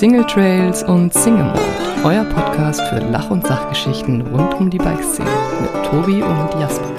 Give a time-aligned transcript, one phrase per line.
[0.00, 1.60] Single Trails und Single Mode,
[2.04, 5.28] euer Podcast für Lach- und Sachgeschichten rund um die Bikeszene
[5.60, 6.90] mit Tobi und Jasper.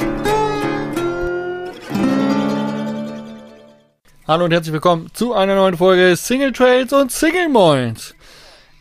[4.28, 8.14] Hallo und herzlich willkommen zu einer neuen Folge Single Trails und Single Moins.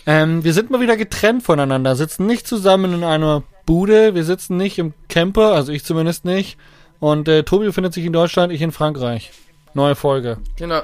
[0.04, 4.58] Ähm, wir sind mal wieder getrennt voneinander, sitzen nicht zusammen in einer Bude, wir sitzen
[4.58, 6.58] nicht im Camper, also ich zumindest nicht.
[6.98, 9.30] Und äh, Tobi befindet sich in Deutschland, ich in Frankreich.
[9.72, 10.36] Neue Folge.
[10.56, 10.82] Genau.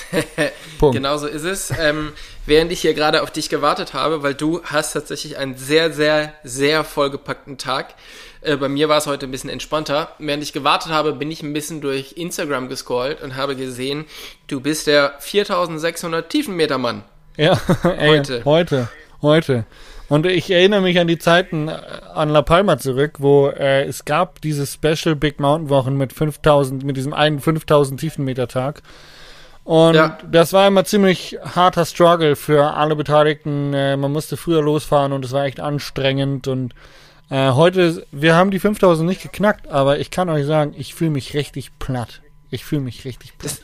[0.78, 0.94] Punkt.
[0.94, 1.72] genau so ist es.
[1.78, 2.12] Ähm,
[2.46, 6.34] während ich hier gerade auf dich gewartet habe, weil du hast tatsächlich einen sehr, sehr,
[6.44, 7.94] sehr vollgepackten Tag.
[8.40, 10.08] Äh, bei mir war es heute ein bisschen entspannter.
[10.18, 14.06] Während ich gewartet habe, bin ich ein bisschen durch Instagram gescrollt und habe gesehen,
[14.48, 17.04] du bist der 4600 Tiefenmeter Mann.
[17.36, 17.58] Ja,
[17.98, 18.44] ey, Heute.
[18.44, 18.88] heute,
[19.22, 19.64] heute.
[20.08, 21.78] Und ich erinnere mich an die Zeiten äh,
[22.12, 26.84] an La Palma zurück, wo äh, es gab diese Special Big Mountain Wochen mit 5000,
[26.84, 28.82] mit diesem einen 5000 Tiefenmeter Tag.
[29.64, 30.18] Und Ja.
[30.28, 33.72] das war immer ziemlich harter Struggle für alle Beteiligten.
[33.74, 36.48] Äh, man musste früher losfahren und es war echt anstrengend.
[36.48, 36.74] Und
[37.30, 41.10] äh, heute, wir haben die 5000 nicht geknackt, aber ich kann euch sagen, ich fühle
[41.10, 42.20] mich richtig platt.
[42.50, 43.58] Ich fühle mich richtig platt.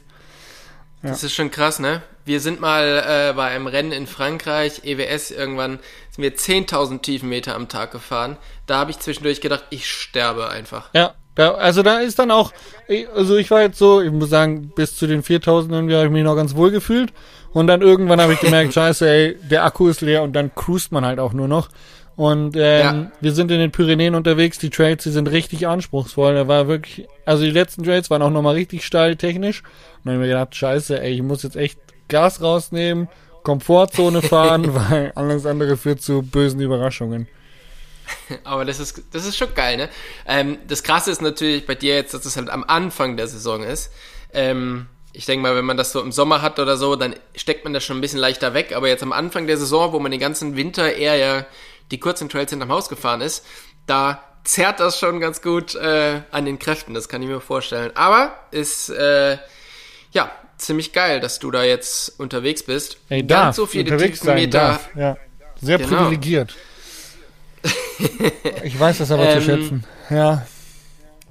[1.02, 2.02] Das ist schon krass, ne?
[2.24, 5.78] Wir sind mal äh, bei einem Rennen in Frankreich, EWS, irgendwann
[6.10, 8.36] sind wir 10.000 Tiefenmeter am Tag gefahren.
[8.66, 10.90] Da habe ich zwischendurch gedacht, ich sterbe einfach.
[10.94, 12.52] Ja, da, also da ist dann auch,
[13.14, 16.10] also ich war jetzt so, ich muss sagen, bis zu den 4000 irgendwie habe ich
[16.12, 17.12] mich noch ganz wohl gefühlt.
[17.52, 20.90] Und dann irgendwann habe ich gemerkt, scheiße, ey, der Akku ist leer und dann cruist
[20.90, 21.68] man halt auch nur noch.
[22.16, 23.12] Und ähm, Ja.
[23.20, 26.34] wir sind in den Pyrenäen unterwegs, die Trails, die sind richtig anspruchsvoll.
[26.34, 29.62] Da war wirklich, also die letzten Trails waren auch nochmal richtig steil technisch.
[29.62, 33.06] Und dann habe ich mir gedacht, scheiße, ey, ich muss jetzt echt Gas rausnehmen,
[33.44, 37.28] Komfortzone fahren, weil alles andere führt zu bösen Überraschungen.
[38.44, 39.88] Aber das ist, das ist schon geil, ne?
[40.26, 43.62] Ähm, das Krasse ist natürlich bei dir jetzt, dass es halt am Anfang der Saison
[43.62, 43.90] ist.
[44.32, 47.64] Ähm, ich denke mal, wenn man das so im Sommer hat oder so, dann steckt
[47.64, 48.74] man das schon ein bisschen leichter weg.
[48.74, 51.46] Aber jetzt am Anfang der Saison, wo man den ganzen Winter eher ja
[51.90, 53.44] die kurzen Trails hinterm Haus gefahren ist,
[53.86, 56.94] da zerrt das schon ganz gut äh, an den Kräften.
[56.94, 57.90] Das kann ich mir vorstellen.
[57.94, 59.38] Aber ist, äh,
[60.12, 62.98] ja, ziemlich geil, dass du da jetzt unterwegs bist.
[63.08, 65.16] Ey, Ganz darf, so viele unterwegs sein darf, ja.
[65.60, 66.04] Sehr Genau.
[66.04, 66.54] privilegiert.
[68.64, 69.84] Ich weiß das aber zu Ähm, schätzen.
[70.10, 70.46] Ja.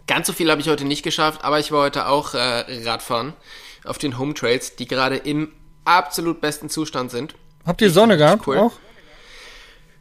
[0.08, 3.34] Ganz so viel habe ich heute nicht geschafft, aber ich war heute auch äh, Radfahren
[3.84, 5.52] auf den Home Trails, die gerade im
[5.86, 7.36] absolut besten Zustand sind.
[7.66, 8.58] Habt ihr Sonne gehabt cool.
[8.58, 8.72] auch?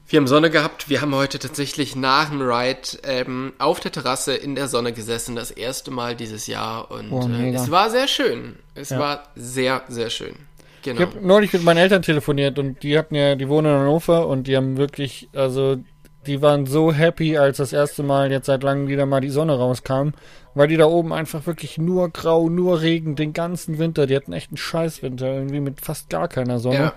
[0.08, 0.88] Wir haben Sonne gehabt.
[0.88, 5.34] Wir haben heute tatsächlich nach dem Ride ähm, auf der Terrasse in der Sonne gesessen,
[5.34, 6.92] das erste Mal dieses Jahr.
[6.92, 8.56] Und Oh, äh, es war sehr schön.
[8.76, 9.00] Es Ja.
[9.00, 10.34] war sehr, sehr schön.
[10.76, 11.00] Ich Genau.
[11.00, 14.44] habe neulich mit meinen Eltern telefoniert und die hatten ja, die wohnen in Hannover und
[14.46, 15.78] die haben wirklich, also
[16.26, 19.56] die waren so happy, als das erste Mal jetzt seit langem wieder mal die Sonne
[19.56, 20.10] rauskam,
[20.54, 24.06] weil die da oben einfach wirklich nur grau, nur Regen den ganzen Winter.
[24.06, 26.76] Die hatten echt einen Scheißwinter, irgendwie mit fast gar keiner Sonne.
[26.76, 26.94] Ja.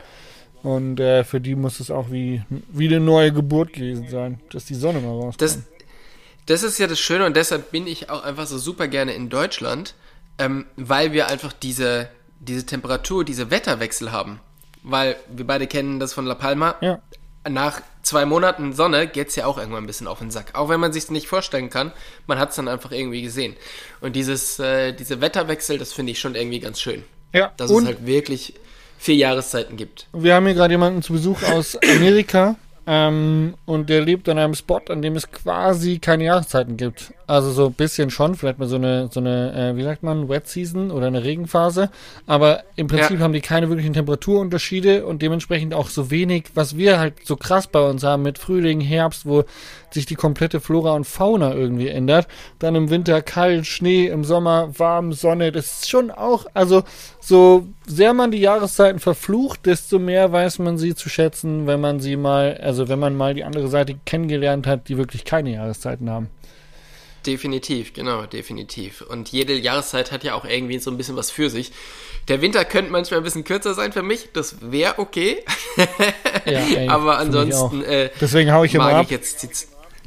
[0.63, 4.65] Und äh, für die muss es auch wie, wie eine neue Geburt gewesen sein, dass
[4.65, 5.41] die Sonne mal rauskommt.
[5.41, 5.59] Das,
[6.45, 9.29] das ist ja das Schöne und deshalb bin ich auch einfach so super gerne in
[9.29, 9.95] Deutschland,
[10.37, 14.39] ähm, weil wir einfach diese, diese Temperatur, diese Wetterwechsel haben.
[14.83, 16.75] Weil wir beide kennen das von La Palma.
[16.81, 16.99] ja.
[17.47, 20.51] Nach zwei Monaten Sonne geht's ja auch irgendwann ein bisschen auf den Sack.
[20.55, 21.91] Auch wenn man sich's nicht vorstellen kann,
[22.27, 23.55] man hat's dann einfach irgendwie gesehen.
[24.01, 27.03] Und dieses, äh, diese Wetterwechsel, das finde ich schon irgendwie ganz schön.
[27.33, 28.55] Ja, Dass und es halt wirklich
[28.97, 30.07] vier Jahreszeiten gibt.
[30.13, 32.55] Wir haben hier gerade jemanden zu Besuch aus Amerika
[32.85, 37.13] ähm, und der lebt an einem Spot, an dem es quasi keine Jahreszeiten gibt.
[37.29, 40.29] Also so ein bisschen schon, vielleicht mal so eine, so eine, äh, wie sagt man,
[40.29, 41.91] Wet Season oder eine Regenphase.
[42.25, 43.23] Aber im Prinzip Ja.
[43.23, 47.67] haben die keine wirklichen Temperaturunterschiede und dementsprechend auch so wenig, was wir halt so krass
[47.67, 49.43] bei uns haben mit Frühling, Herbst, wo
[49.91, 52.27] sich die komplette Flora und Fauna irgendwie ändert.
[52.57, 55.51] Dann im Winter kalt, Schnee, im Sommer warm, Sonne.
[55.51, 56.81] Das ist schon auch, also
[57.19, 61.99] so sehr man die Jahreszeiten verflucht, desto mehr weiß man sie zu schätzen, wenn man
[61.99, 66.09] sie mal, also wenn man mal die andere Seite kennengelernt hat, die wirklich keine Jahreszeiten
[66.09, 66.29] haben.
[67.29, 69.01] Definitiv, genau, definitiv.
[69.01, 71.71] Und jede Jahreszeit hat ja auch irgendwie so ein bisschen was für sich.
[72.27, 75.45] Der Winter könnte manchmal ein bisschen kürzer sein für mich, das wäre okay.
[76.45, 79.03] Ja, ey, Aber ansonsten äh, Deswegen hau ich immer mag ab.
[79.03, 79.49] ich jetzt die,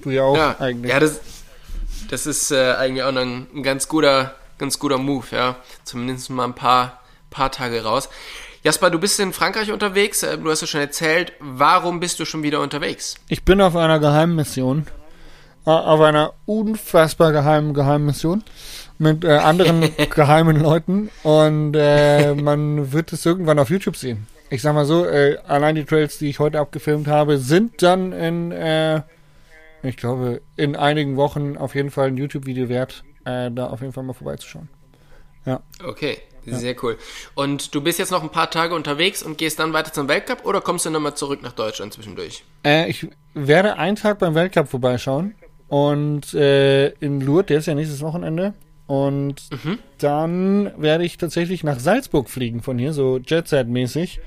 [0.03, 0.91] Du ja auch ja, eigentlich.
[0.91, 1.21] ja, das,
[2.11, 5.55] das ist äh, eigentlich auch noch ein, ein ganz guter, ganz guter Move, ja.
[5.85, 8.09] Zumindest mal ein paar, paar Tage raus.
[8.65, 12.25] Jasper, du bist in Frankreich unterwegs, äh, du hast ja schon erzählt, warum bist du
[12.25, 13.15] schon wieder unterwegs?
[13.29, 14.89] Ich bin auf einer geheimen Mission.
[15.65, 18.43] Auf einer unfassbar geheimen, geheimen Mission.
[18.99, 21.11] Mit äh, anderen geheimen Leuten.
[21.23, 24.27] Und äh, man wird es irgendwann auf YouTube sehen.
[24.51, 28.13] Ich sag mal so, äh, allein die Trails, die ich heute abgefilmt habe, sind dann
[28.13, 29.03] in, äh,
[29.83, 33.93] ich glaube, in einigen Wochen auf jeden Fall ein YouTube-Video wert, äh, da auf jeden
[33.93, 34.69] Fall mal vorbeizuschauen.
[35.47, 35.63] Ja.
[35.85, 36.99] Okay, sehr cool.
[37.35, 40.45] Und du bist jetzt noch ein paar Tage unterwegs und gehst dann weiter zum Weltcup
[40.45, 42.45] oder kommst du nochmal zurück nach Deutschland zwischendurch?
[42.65, 45.35] Äh, ich werde einen Tag beim Weltcup vorbeischauen
[45.73, 48.53] und äh, in Lourdes, der ist ja nächstes Wochenende.
[48.87, 49.37] Und
[49.99, 54.21] dann werde ich tatsächlich nach Salzburg fliegen von hier, so Jet-Set-mäßig,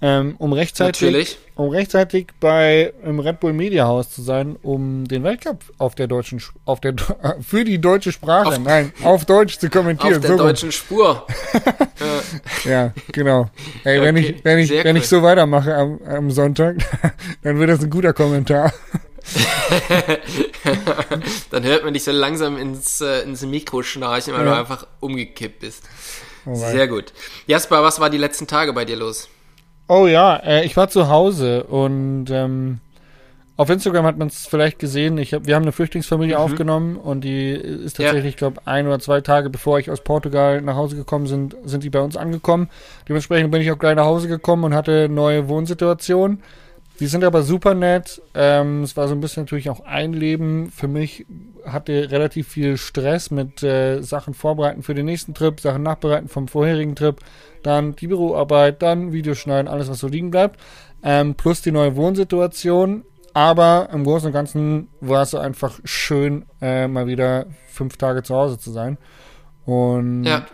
[0.00, 1.38] ähm, um rechtzeitig, Natürlich.
[1.54, 6.08] um rechtzeitig bei im Red Bull Media Haus zu sein, um den Weltcup auf der
[6.08, 6.94] deutschen, Sch- auf der
[7.42, 10.14] für die deutsche Sprache, Auf- nein, auf Deutsch zu kommentieren.
[10.16, 11.24] Auf der so deutschen Spur.
[12.64, 13.50] Ja, genau.
[13.84, 15.02] Ey, wenn Okay, ich, wenn ich, wenn cool.
[15.02, 16.76] ich so weitermache am, am Sonntag,
[17.42, 18.72] dann wird das ein guter Kommentar.
[21.50, 24.52] dann hört man dich so langsam ins, äh, ins Mikro schnarchen, weil Ja.
[24.52, 25.84] du einfach umgekippt bist.
[26.46, 26.54] Oh.
[26.54, 27.12] Sehr gut.
[27.46, 29.28] Jasper, was war die letzten Tage bei dir los?
[29.88, 32.78] Oh ja, äh, ich war zu Hause und ähm,
[33.56, 35.18] auf Instagram hat man es vielleicht gesehen.
[35.18, 38.04] Ich hab, wir haben eine Flüchtlingsfamilie aufgenommen und die ist Ja.
[38.04, 41.56] tatsächlich, ich glaube, ein oder zwei Tage bevor ich aus Portugal nach Hause gekommen sind,
[41.64, 42.68] sind die bei uns angekommen.
[43.08, 46.42] Dementsprechend bin ich auch gleich nach Hause gekommen und hatte eine neue Wohnsituation.
[47.00, 48.20] Die sind aber super nett.
[48.34, 50.70] Ähm, es war so ein bisschen natürlich auch ein Leben.
[50.70, 51.26] Für mich
[51.64, 56.48] hatte relativ viel Stress mit äh, Sachen vorbereiten für den nächsten Trip, Sachen nachbereiten vom
[56.48, 57.20] vorherigen Trip,
[57.62, 60.58] dann die Büroarbeit, dann Videoschneiden, alles was so liegen bleibt.
[61.02, 63.04] Ähm, plus die neue Wohnsituation.
[63.34, 68.34] Aber im Großen und Ganzen war es einfach schön, äh, mal wieder fünf Tage zu
[68.34, 68.98] Hause zu sein.
[69.64, 70.46] Und Ja.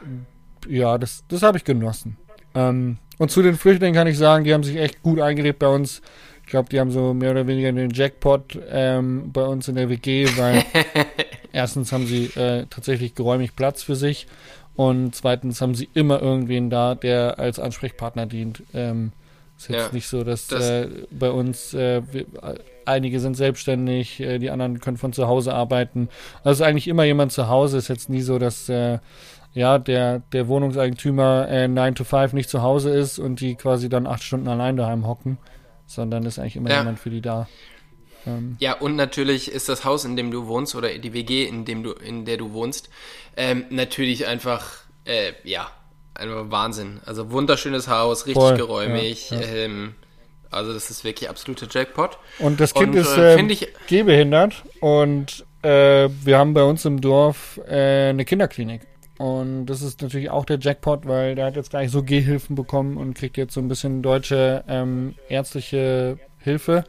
[0.68, 2.18] ja, das, das habe ich genossen.
[2.54, 5.68] Ähm, und zu den Flüchtlingen kann ich sagen, die haben sich echt gut eingelebt bei
[5.68, 6.02] uns.
[6.44, 9.88] Ich glaube, die haben so mehr oder weniger den Jackpot ähm, bei uns in der
[9.88, 10.62] WG, weil
[11.52, 14.26] erstens haben sie äh, tatsächlich geräumig Platz für sich
[14.76, 18.62] und zweitens haben sie immer irgendwen da, der als Ansprechpartner dient.
[18.74, 19.12] Ähm,
[19.56, 22.26] ist jetzt Ja, nicht so, dass das- äh, bei uns äh, wir,
[22.84, 26.08] einige sind selbstständig, äh, die anderen können von zu Hause arbeiten.
[26.42, 27.78] Also ist eigentlich immer jemand zu Hause.
[27.78, 28.98] Ist jetzt nie so, dass äh,
[29.54, 33.88] ja der der Wohnungseigentümer äh, 9 to 5 nicht zu Hause ist und die quasi
[33.88, 35.38] dann acht Stunden allein daheim hocken,
[35.86, 36.78] sondern ist eigentlich immer Ja.
[36.78, 37.48] jemand für die da.
[38.26, 41.64] Ähm, Ja, und natürlich ist das Haus, in dem du wohnst, oder die WG, in
[41.64, 42.88] dem du, in der du wohnst,
[43.36, 44.72] ähm, natürlich einfach,
[45.04, 45.70] äh, ja,
[46.14, 47.00] einfach Wahnsinn.
[47.04, 49.30] Also wunderschönes Haus, richtig Voll, geräumig.
[49.30, 49.46] ja, ja.
[49.46, 49.94] Ähm,
[50.50, 52.16] also das ist wirklich absoluter Jackpot.
[52.38, 56.62] Und das Kind Und, ist äh, äh, find ich- gehbehindert und äh, wir haben bei
[56.62, 58.82] uns im Dorf äh, eine Kinderklinik.
[59.18, 62.96] Und das ist natürlich auch der Jackpot, weil der hat jetzt gleich so Gehhilfen bekommen
[62.96, 66.84] und kriegt jetzt so ein bisschen deutsche ähm, ärztliche Hilfe.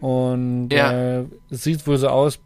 [0.00, 0.92] Und Ja.
[0.92, 2.38] äh, es sieht wohl so aus,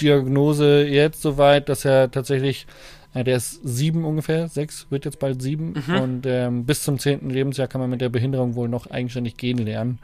[0.00, 2.66] Diagnose jetzt soweit, dass er tatsächlich,
[3.14, 5.74] äh, der ist sieben ungefähr, sechs, wird jetzt bald sieben.
[5.86, 5.94] Mhm.
[5.96, 9.58] Und ähm, bis zum zehnten Lebensjahr kann man mit der Behinderung wohl noch eigenständig gehen
[9.58, 9.98] lernen.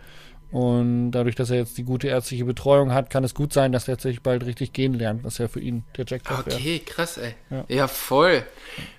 [0.50, 3.86] Und dadurch, dass er jetzt die gute ärztliche Betreuung hat, kann es gut sein, dass
[3.86, 6.56] er tatsächlich bald richtig gehen lernt, was ja für ihn der Jackpot wäre.
[6.56, 7.34] Okay, krass, ey.
[7.50, 7.64] Ja.
[7.68, 7.88] Ja.
[7.88, 8.42] voll.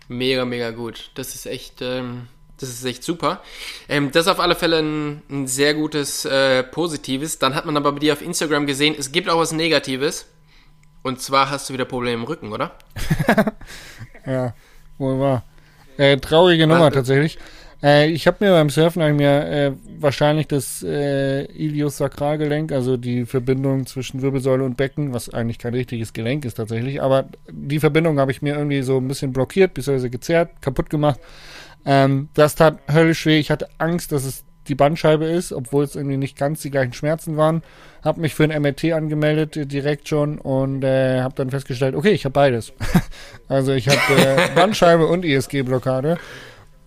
[0.07, 1.12] Mega, mega gut.
[1.16, 2.28] Das ist echt, ähm,
[2.60, 3.42] das ist echt super.
[3.88, 7.40] Ähm, das ist auf alle Fälle ein, ein sehr gutes äh, Positives.
[7.40, 10.28] Dann hat man aber bei dir auf Instagram gesehen, es gibt auch was Negatives.
[11.01, 12.75] Und zwar hast du wieder Probleme im Rücken, oder?
[14.25, 14.54] Ja,
[14.98, 15.44] wohl wahr.
[15.98, 16.94] Äh, traurige Nummer Was?
[16.94, 17.40] tatsächlich.
[17.81, 23.26] Äh, ich habe mir beim Surfen hab mir äh, wahrscheinlich das äh, Iliossakralgelenk, also die
[23.26, 28.20] Verbindung zwischen Wirbelsäule und Becken, was eigentlich kein richtiges Gelenk ist tatsächlich, aber die Verbindung
[28.20, 31.20] habe ich mir irgendwie so ein bisschen blockiert, beziehungsweise gezerrt, kaputt gemacht.
[31.86, 33.39] Ähm, das tat höllisch weh.
[33.39, 36.94] Ich hatte Angst, dass es die Bandscheibe ist, obwohl es irgendwie nicht ganz die gleichen
[36.94, 37.63] Schmerzen waren.
[38.03, 42.12] Hab mich für ein MRT angemeldet, äh, direkt schon, und äh, habe dann festgestellt, okay,
[42.12, 42.74] ich habe beides.
[43.48, 46.18] also ich habe äh, Bandscheibe und ISG-Blockade.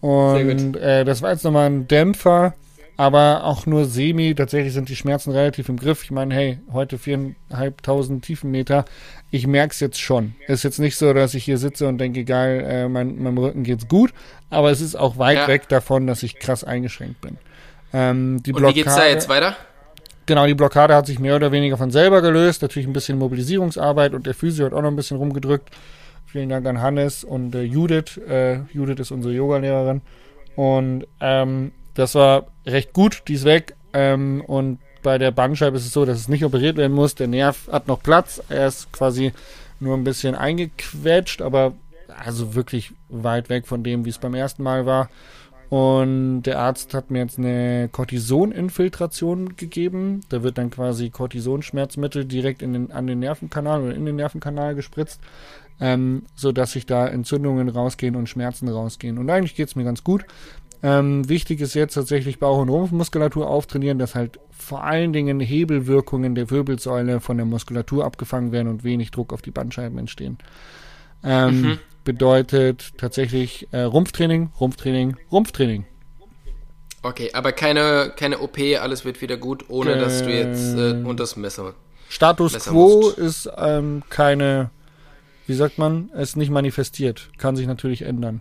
[0.02, 2.54] Und äh, das war jetzt nochmal ein Dämpfer,
[2.96, 4.34] aber auch nur semi.
[4.34, 6.02] Tatsächlich sind die Schmerzen relativ im Griff.
[6.02, 8.84] Ich meine, hey, heute viereinhalbtausend Tiefenmeter.
[9.30, 10.34] Ich merk's jetzt schon.
[10.48, 13.62] Ist jetzt nicht so, dass ich hier sitze und denke, geil, äh, mein, meinem Rücken
[13.62, 14.12] geht's gut.
[14.50, 15.48] Aber es ist auch weit Ja.
[15.48, 17.38] weg davon, dass ich krass eingeschränkt bin.
[17.92, 19.56] Ähm, die Und wie geht's da jetzt weiter?
[20.26, 22.62] Genau, die Blockade hat sich mehr oder weniger von selber gelöst.
[22.62, 25.70] Natürlich ein bisschen Mobilisierungsarbeit und der Physio hat auch noch ein bisschen rumgedrückt.
[26.26, 28.18] Vielen Dank an Hannes und äh, Judith.
[28.18, 30.00] Äh, Judith ist unsere Yogalehrerin.
[30.56, 33.76] Und ähm, das war recht gut, die ist weg.
[33.92, 37.14] Ähm, und bei der Bandscheibe ist es so, dass es nicht operiert werden muss.
[37.14, 38.42] Der Nerv hat noch Platz.
[38.48, 39.32] Er ist quasi
[39.80, 41.74] nur ein bisschen eingequetscht, aber
[42.24, 45.08] also wirklich weit weg von dem, wie es beim ersten Mal war.
[45.72, 50.20] Und der Arzt hat mir jetzt eine Cortisoninfiltration gegeben.
[50.28, 54.74] Da wird dann quasi Cortisonschmerzmittel direkt in den, an den Nervenkanal oder in den Nervenkanal
[54.74, 55.22] gespritzt,
[55.82, 59.18] ähm, sodass sich da Entzündungen rausgehen und Schmerzen rausgehen.
[59.18, 60.24] Und eigentlich geht's mir ganz gut.
[60.84, 66.36] Ähm, wichtig ist jetzt tatsächlich Bauch- und Rumpfmuskulatur auftrainieren, dass halt vor allen Dingen Hebelwirkungen
[66.36, 70.38] der Wirbelsäule von der Muskulatur abgefangen werden und wenig Druck auf die Bandscheiben entstehen.
[71.24, 75.84] Ähm, bedeutet tatsächlich äh, Rumpftraining, Rumpftraining, Rumpftraining.
[77.02, 81.06] Okay, aber keine, keine OP, alles wird wieder gut, ohne dass du jetzt äh, Ähm.
[81.06, 81.74] unter das Messer.
[82.08, 83.18] Status Besser quo musst.
[83.18, 84.70] ist ähm, keine,
[85.52, 87.28] wie sagt man, ist nicht manifestiert.
[87.36, 88.40] Kann sich natürlich ändern.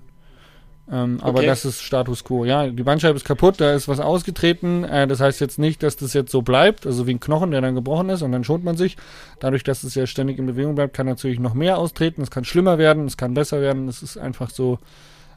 [0.89, 1.45] Ähm, Aber Okay.
[1.47, 2.45] das ist Status quo.
[2.45, 4.85] Ja, die Bandscheibe ist kaputt, da ist was ausgetreten.
[4.85, 7.59] Äh, das heißt jetzt nicht, dass das jetzt so bleibt, also wie ein Knochen, der
[7.59, 8.95] dann gebrochen ist und dann schont man sich.
[9.41, 12.21] Dadurch, dass es ja ständig in Bewegung bleibt, kann natürlich noch mehr austreten.
[12.21, 13.89] Es kann schlimmer werden, es kann besser werden.
[13.89, 14.79] Es ist einfach so,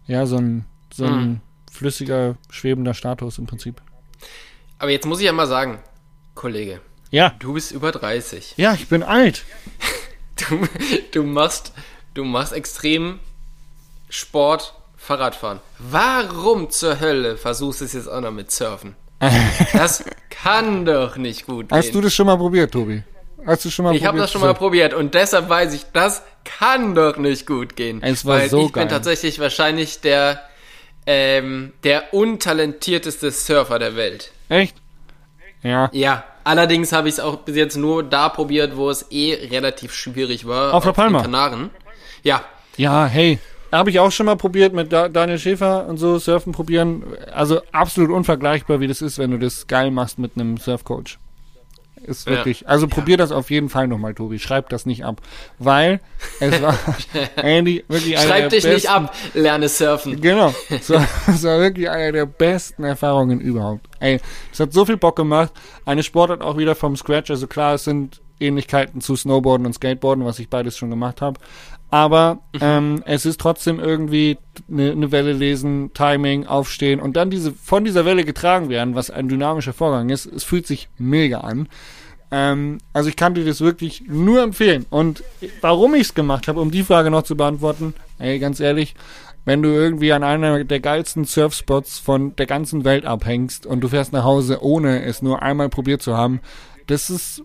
[0.07, 1.41] ja, so ein, so ein Mhm.
[1.73, 3.83] flüssiger, schwebender Status im Prinzip.
[4.79, 5.81] Aber jetzt muss ich ja mal sagen,
[6.37, 7.33] Kollege, Ja.
[7.41, 8.55] du bist über 30.
[8.57, 9.45] Ja, ich bin alt.
[10.37, 10.67] Du,
[11.13, 11.73] du machst,
[12.15, 13.21] du machst extrem
[14.09, 15.61] Sport, Fahrradfahren.
[15.79, 18.97] Warum zur Hölle versuchst du es jetzt auch noch mit Surfen?
[19.73, 21.79] Das kann doch nicht gut gehen.
[21.79, 23.03] Hast du das schon mal probiert, Tobi?
[23.47, 24.25] Hast du schon mal ich habe probiert?
[24.25, 28.03] das schon mal probiert und deshalb weiß ich, das kann doch nicht gut gehen.
[28.03, 28.85] Es war weil so ich geil.
[28.85, 30.41] bin tatsächlich wahrscheinlich der
[31.07, 34.33] ähm, der untalentierteste Surfer der Welt.
[34.49, 34.77] Echt?
[35.63, 35.91] Ja.
[35.93, 39.93] Ja, allerdings habe ich es auch bis jetzt nur da probiert, wo es eh relativ
[39.93, 40.75] schwierig war.
[40.75, 41.23] Auf La Palma?
[41.23, 41.71] Kanaren.
[42.23, 42.45] Ja,
[42.77, 43.39] Ja, hey.
[43.73, 47.03] Habe ich auch schon mal probiert mit da Daniel Schäfer und so Surfen probieren.
[47.33, 51.19] Also absolut unvergleichbar, wie das ist, wenn du das geil machst mit einem Surfcoach.
[52.05, 52.33] Ist Ja.
[52.37, 52.69] wirklich.
[52.69, 54.39] Also probier das auf jeden Fall nochmal, Tobi.
[54.39, 55.21] Schreib das nicht ab.
[55.59, 56.01] Weil
[56.41, 56.77] es war
[57.37, 60.21] Andy, wirklich einer schreib der dich besten, nicht ab, lerne surfen.
[60.21, 60.55] Genau.
[60.71, 63.87] Es war, es war wirklich eine der besten Erfahrungen überhaupt.
[64.01, 64.21] Ey,
[64.53, 65.53] es hat so viel Bock gemacht.
[65.85, 67.31] Eine Sportart auch wieder vom Scratch.
[67.31, 71.39] Also klar, es sind Ähnlichkeiten zu Snowboarden und Skateboarden, was ich beides schon gemacht habe.
[71.95, 74.37] Aber ähm, es ist trotzdem irgendwie
[74.69, 79.11] eine, eine Welle lesen, Timing, aufstehen und dann diese von dieser Welle getragen werden, was
[79.11, 80.27] ein dynamischer Vorgang ist.
[80.27, 81.69] Es fühlt sich mega an.
[82.33, 84.87] Ähm, also ich kann dir das wirklich nur empfehlen.
[84.91, 85.23] Und
[85.61, 88.97] warum ich es gemacht habe, um die Frage noch zu beantworten, ey, ganz ehrlich,
[89.45, 93.87] wenn du irgendwie an einer der geilsten Surfspots von der ganzen Welt abhängst und du
[93.87, 96.41] fährst nach Hause, ohne es nur einmal probiert zu haben,
[96.89, 97.45] das ist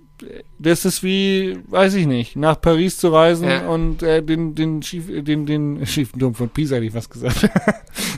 [0.57, 3.67] das ist wie, weiß ich nicht, nach Paris zu reisen Ja.
[3.67, 7.43] und äh, den den schief, den den schiefen Turm von Pisa, hätte ich was gesagt.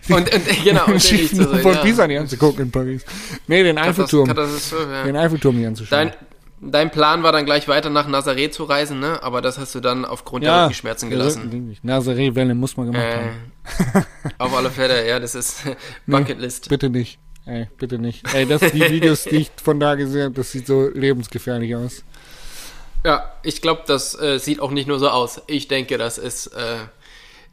[0.10, 1.82] Und, und genau, den und schiefen Turm von ja.
[1.82, 3.06] Pisa nicht anzugucken in Paris.
[3.48, 4.28] Nee, den Eiffelturm.
[4.28, 5.04] Ja.
[5.06, 6.12] Den Eiffelturm nicht anzuschauen.
[6.60, 9.22] Dein, dein Plan war dann gleich weiter nach Nazareth zu reisen, ne?
[9.24, 11.78] Aber das hast du dann aufgrund der Rückenschmerzen gelassen.
[11.84, 13.16] Nazaré-Welle muss man gemacht Äh,
[13.94, 14.06] haben.
[14.38, 15.62] auf alle Fälle, ja, das ist
[16.08, 16.68] Bucketlist.
[16.70, 17.20] Bitte nicht.
[17.46, 18.34] Ey, bitte nicht.
[18.34, 22.04] Ey, das die Videos, die ich von da gesehen habe, das sieht so lebensgefährlich aus.
[23.04, 25.42] Ja, ich glaube, das äh, sieht auch nicht nur so aus.
[25.48, 26.76] Ich denke, das ist, äh,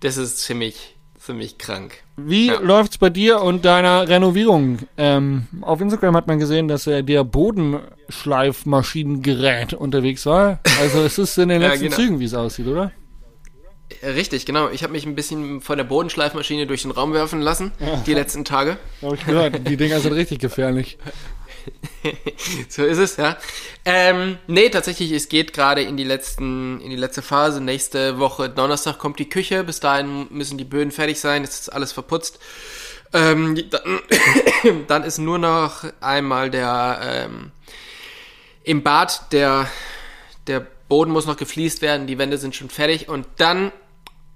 [0.00, 1.95] das ist ziemlich, ziemlich krank.
[2.18, 2.61] Wie Ja.
[2.61, 4.80] läuft's bei dir und deiner Renovierung?
[4.99, 10.61] Ähm, auf Instagram hat man gesehen, dass äh, der Bodenschleifmaschinengerät unterwegs war.
[10.80, 11.97] Also es ist in den Ja, letzten genau.
[11.97, 12.92] Zügen, wie es aussieht, oder?
[14.02, 14.68] Richtig, genau.
[14.68, 17.73] Ich habe mich ein bisschen von der Bodenschleifmaschine durch den Raum werfen lassen,
[18.07, 18.78] die letzten Tage.
[19.02, 19.66] Habe ich gehört.
[19.66, 20.99] Die Dinger sind richtig gefährlich.
[22.68, 23.37] so ist es, ja.
[23.85, 27.61] Ähm, nee, tatsächlich, es geht gerade in die letzten, in die letzte Phase.
[27.61, 29.64] Nächste Woche Donnerstag kommt die Küche.
[29.64, 31.42] Bis dahin müssen die Böden fertig sein.
[31.42, 32.38] Es ist alles verputzt.
[33.12, 34.00] Ähm, dann,
[34.87, 37.52] dann ist nur noch einmal der ähm,
[38.64, 39.68] im Bad der
[40.47, 42.07] der Boden muss noch gefliest werden.
[42.07, 43.73] Die Wände sind schon fertig und dann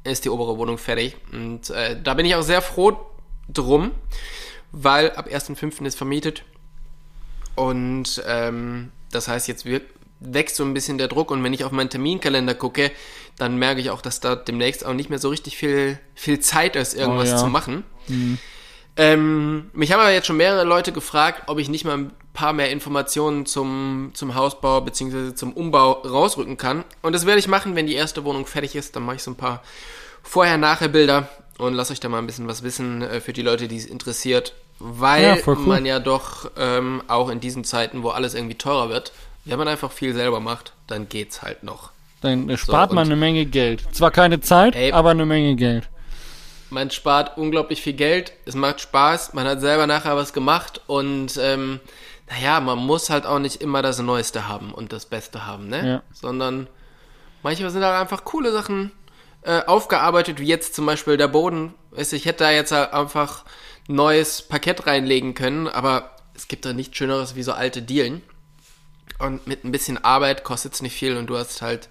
[0.04, 1.16] ist die obere Wohnung fertig.
[1.32, 2.98] Und äh, da bin ich auch sehr froh
[3.48, 3.92] drum,
[4.72, 5.84] weil ab 1.5.
[5.86, 6.44] ist vermietet.
[7.54, 9.64] Und ähm, das heißt, jetzt
[10.20, 11.30] wächst so ein bisschen der Druck.
[11.30, 12.90] Und wenn ich auf meinen Terminkalender gucke,
[13.38, 16.76] dann merke ich auch, dass da demnächst auch nicht mehr so richtig viel, viel Zeit
[16.76, 17.36] ist, irgendwas Oh ja.
[17.38, 17.84] zu machen.
[18.96, 22.70] Ähm, mich haben aber jetzt schon mehrere Leute gefragt, ob ich nicht mal paar mehr
[22.70, 25.34] Informationen zum, zum Hausbau bzw.
[25.34, 26.84] zum Umbau rausrücken kann.
[27.02, 28.96] Und das werde ich machen, wenn die erste Wohnung fertig ist.
[28.96, 29.62] Dann mache ich so ein paar
[30.22, 33.76] Vorher-Nachher-Bilder und lasse euch da mal ein bisschen was wissen äh, für die Leute, die
[33.76, 34.54] es interessiert.
[34.78, 35.56] Weil Ja, cool.
[35.56, 39.12] man ja doch ähm, auch in diesen Zeiten, wo alles irgendwie teurer wird,
[39.44, 41.90] wenn man einfach viel selber macht, dann geht's halt noch.
[42.22, 43.84] Dann spart und- man eine Menge Geld.
[43.92, 44.92] Zwar keine Zeit, Ey.
[44.92, 45.88] aber eine Menge Geld.
[46.70, 51.38] Man spart unglaublich viel Geld, es macht Spaß, man hat selber nachher was gemacht und
[51.38, 51.80] ähm,
[52.32, 55.86] naja, man muss halt auch nicht immer das Neueste haben und das Beste haben, ne?
[55.86, 56.02] Ja.
[56.12, 56.66] Sondern
[57.42, 58.90] manchmal sind halt einfach coole Sachen
[59.42, 61.74] äh, aufgearbeitet, wie jetzt zum Beispiel der Boden.
[61.90, 63.44] Weißt du, ich hätte da jetzt halt einfach
[63.86, 68.22] neues Parkett reinlegen können, aber es gibt da nichts Schöneres wie so alte Dielen.
[69.18, 71.90] Und mit ein bisschen Arbeit kostet es nicht viel und du hast halt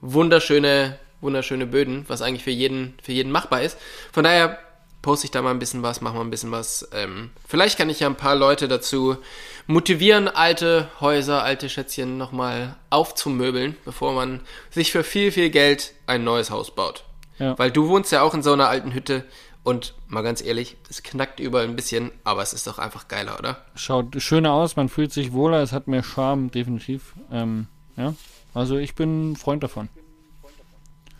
[0.00, 3.76] wunderschöne, wunderschöne Böden, was eigentlich für jeden, für jeden machbar ist.
[4.10, 4.58] Von daher
[5.02, 6.88] poste ich da mal ein bisschen was, mache mal ein bisschen was.
[6.92, 9.18] Ähm, vielleicht kann ich ja ein paar Leute dazu
[9.66, 14.40] motivieren, alte Häuser, alte Schätzchen nochmal aufzumöbeln, bevor man
[14.70, 17.04] sich für viel, viel Geld ein neues Haus baut.
[17.38, 17.58] Ja.
[17.58, 19.24] Weil du wohnst ja auch in so einer alten Hütte
[19.64, 23.38] und mal ganz ehrlich, es knackt überall ein bisschen, aber es ist doch einfach geiler,
[23.38, 23.64] oder?
[23.74, 27.14] Schaut schöner aus, man fühlt sich wohler, es hat mehr Charme, definitiv.
[27.30, 28.14] Ähm, ja,
[28.54, 29.88] also ich bin Freund davon.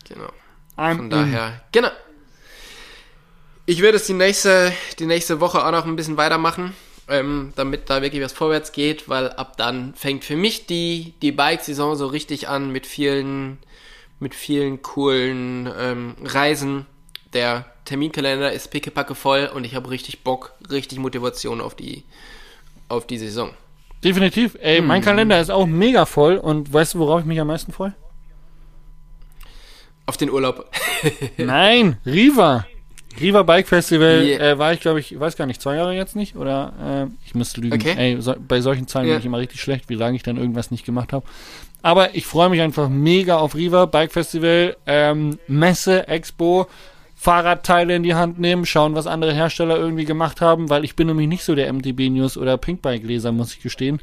[0.07, 0.29] Genau.
[0.77, 1.91] I'm Von daher, genau.
[3.65, 6.73] Ich werde es die nächste, die nächste Woche auch noch ein bisschen weitermachen,
[7.13, 11.31] ähm, damit da wirklich was vorwärts geht, weil ab dann fängt für mich die, die
[11.31, 13.59] Bike-Saison so richtig an mit vielen,
[14.19, 16.87] mit vielen coolen ähm, Reisen.
[17.33, 22.03] Der Terminkalender ist pickepacke voll und ich habe richtig Bock, richtig Motivation auf die,
[22.89, 23.51] auf die Saison.
[24.03, 24.57] Definitiv.
[24.59, 25.05] Ey, mein hm.
[25.05, 27.93] Kalender ist auch mega voll und weißt du, worauf ich mich am meisten freue?
[30.07, 30.69] Auf den Urlaub.
[31.37, 32.65] Nein, Riva.
[33.19, 34.51] Riva Bike Festival yeah.
[34.51, 36.35] äh, war ich, glaube ich, weiß gar nicht, zwei Jahre jetzt nicht?
[36.35, 37.75] Oder äh, ich müsste lügen.
[37.75, 37.95] Okay.
[37.97, 39.15] Ey, so, bei solchen Zahlen yeah.
[39.15, 41.25] bin ich immer richtig schlecht, wie lange ich dann irgendwas nicht gemacht habe.
[41.81, 46.67] Aber ich freue mich einfach mega auf Riva Bike Festival, ähm, Messe, Expo,
[47.15, 51.07] Fahrradteile in die Hand nehmen, schauen, was andere Hersteller irgendwie gemacht haben, weil ich bin
[51.07, 53.99] nämlich nicht so der MTB News oder Pinkbike Leser, muss ich gestehen.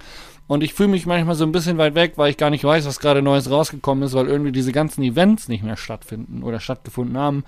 [0.46, 2.84] Und ich fühle mich manchmal so ein bisschen weit weg, weil ich gar nicht weiß,
[2.84, 7.16] was gerade Neues rausgekommen ist, weil irgendwie diese ganzen Events nicht mehr stattfinden oder stattgefunden
[7.16, 7.44] haben.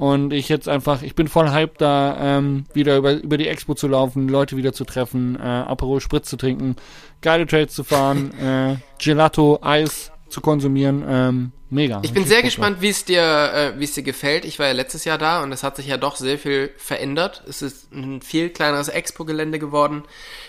[0.00, 3.74] Und ich jetzt einfach, ich bin voll hype da, ähm, wieder über, über die Expo
[3.74, 6.76] zu laufen, Leute wieder zu treffen, äh, Aperol Spritz zu trinken,
[7.20, 11.04] geile Trades zu fahren, äh, Gelato, Eis zu konsumieren.
[11.06, 12.00] Ähm, mega.
[12.02, 13.20] Ich bin sehr gespannt, wie es dir,
[13.52, 14.46] äh, wie es dir gefällt.
[14.46, 17.42] Ich war ja letztes Jahr da und es hat sich ja doch sehr viel verändert.
[17.46, 20.04] Es ist ein viel kleineres Expo-Gelände geworden.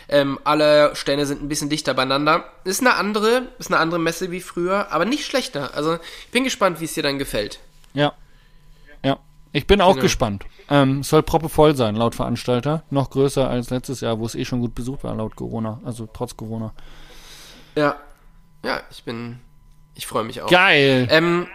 [0.08, 2.46] Ähm, alle Stände sind ein bisschen dichter beieinander.
[2.64, 5.72] Ist eine andere, ist eine andere Messe wie früher, aber nicht schlechter.
[5.76, 7.60] Also ich bin gespannt, wie es dir dann gefällt.
[7.94, 8.14] Ja.
[9.04, 9.20] Ja.
[9.54, 10.04] Ich bin auch genau.
[10.04, 10.46] gespannt.
[10.70, 12.84] Ähm, soll proppevoll sein, laut Veranstalter.
[12.90, 15.82] Noch größer als letztes Jahr, wo es eh schon gut besucht war, laut Corona.
[15.84, 16.74] Also trotz Corona.
[17.76, 17.98] Ja.
[18.64, 19.40] Ja, ich bin
[19.96, 20.50] ich freue mich auch.
[20.50, 21.08] Geil.
[21.12, 21.48] Ähm,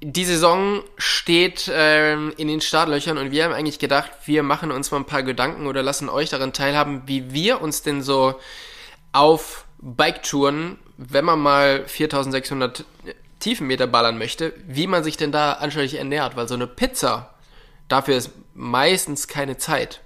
[0.00, 4.90] die Saison steht ähm, in den Startlöchern und wir haben eigentlich gedacht, wir machen uns
[4.90, 8.34] mal ein paar Gedanken oder lassen euch daran teilhaben, wie wir uns denn so
[9.12, 12.84] auf Biketouren, wenn man mal 4600
[13.40, 17.34] Tiefenmeter ballern möchte, wie man sich denn da anständig ernährt, weil so eine Pizza,
[17.88, 20.00] dafür ist meistens keine Zeit.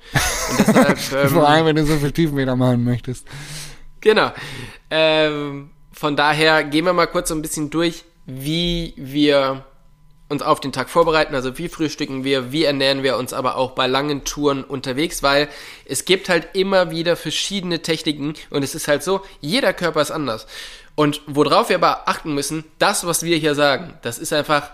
[0.58, 3.26] Deshalb, ähm, Vor allem, wenn du so viel Tiefenmeter machen möchtest.
[4.00, 4.32] Genau.
[4.90, 9.64] Ähm, von daher gehen wir mal kurz so ein bisschen durch, wie wir
[10.28, 13.72] uns auf den Tag vorbereiten, also wie frühstücken wir, wie ernähren wir uns aber auch
[13.72, 15.48] bei langen Touren unterwegs, weil
[15.84, 20.10] es gibt halt immer wieder verschiedene Techniken und es ist halt so, jeder Körper ist
[20.10, 20.46] anders.
[20.96, 24.70] Und worauf wir aber achten müssen, das, was wir hier sagen, das ist einfach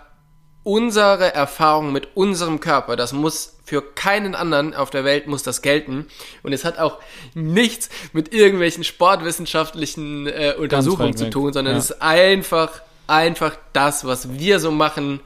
[0.63, 2.97] unsere Erfahrung mit unserem Körper.
[2.97, 6.07] Das muss für keinen anderen auf der Welt muss das gelten.
[6.43, 6.99] Und es hat auch
[7.35, 11.79] nichts mit irgendwelchen sportwissenschaftlichen äh, Untersuchungen zu tun, sondern ja.
[11.79, 15.21] es ist einfach, einfach das, was wir so machen.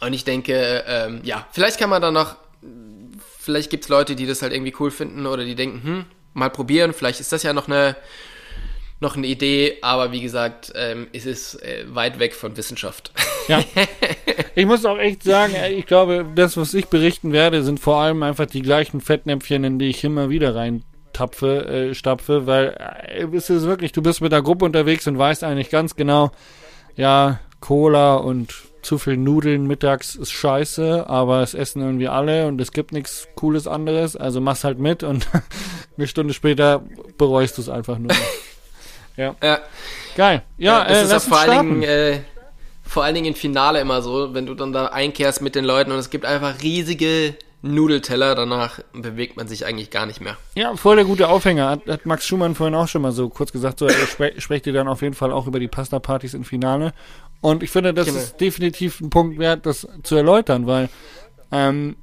[0.00, 2.36] Und ich denke, ähm, ja, vielleicht kann man da noch,
[3.40, 6.94] vielleicht gibt's Leute, die das halt irgendwie cool finden oder die denken, hm, mal probieren,
[6.94, 7.96] vielleicht ist das ja noch eine
[9.00, 13.12] noch eine Idee, aber wie gesagt, ähm, ist es äh, weit weg von Wissenschaft.
[13.48, 13.62] Ja.
[14.58, 17.98] Ich muss auch echt sagen, äh, ich glaube, das, was ich berichten werde, sind vor
[17.98, 20.82] allem einfach die gleichen Fettnäpfchen, in die ich immer wieder rein
[21.12, 22.74] tapfe, äh, stapfe, weil
[23.06, 26.30] äh, ist es wirklich, du bist mit der Gruppe unterwegs und weißt eigentlich ganz genau,
[26.96, 32.60] ja, Cola und zu viel Nudeln mittags ist scheiße, aber es essen irgendwie alle und
[32.60, 35.26] es gibt nichts Cooles anderes, also mach's halt mit und
[35.96, 36.82] eine Stunde später
[37.18, 38.12] bereust du es einfach nur.
[39.16, 39.34] Ja.
[39.42, 39.58] ja.
[40.16, 40.42] Geil.
[40.58, 42.20] Ja, ja das äh, ist auch vor allen, Dingen, äh,
[42.82, 45.92] vor allen Dingen im Finale immer so, wenn du dann da einkehrst mit den Leuten
[45.92, 50.36] und es gibt einfach riesige Nudelteller, danach bewegt man sich eigentlich gar nicht mehr.
[50.54, 51.70] Ja, voll der gute Aufhänger.
[51.70, 54.66] Hat, hat Max Schumann vorhin auch schon mal so kurz gesagt, so, er spre sprecht
[54.66, 56.92] ihr dann auf jeden Fall auch über die Pasta-Partys im Finale.
[57.40, 58.18] Und ich finde, das genau.
[58.18, 60.88] ist definitiv ein Punkt wert, das zu erläutern, weil
[61.52, 61.96] ähm,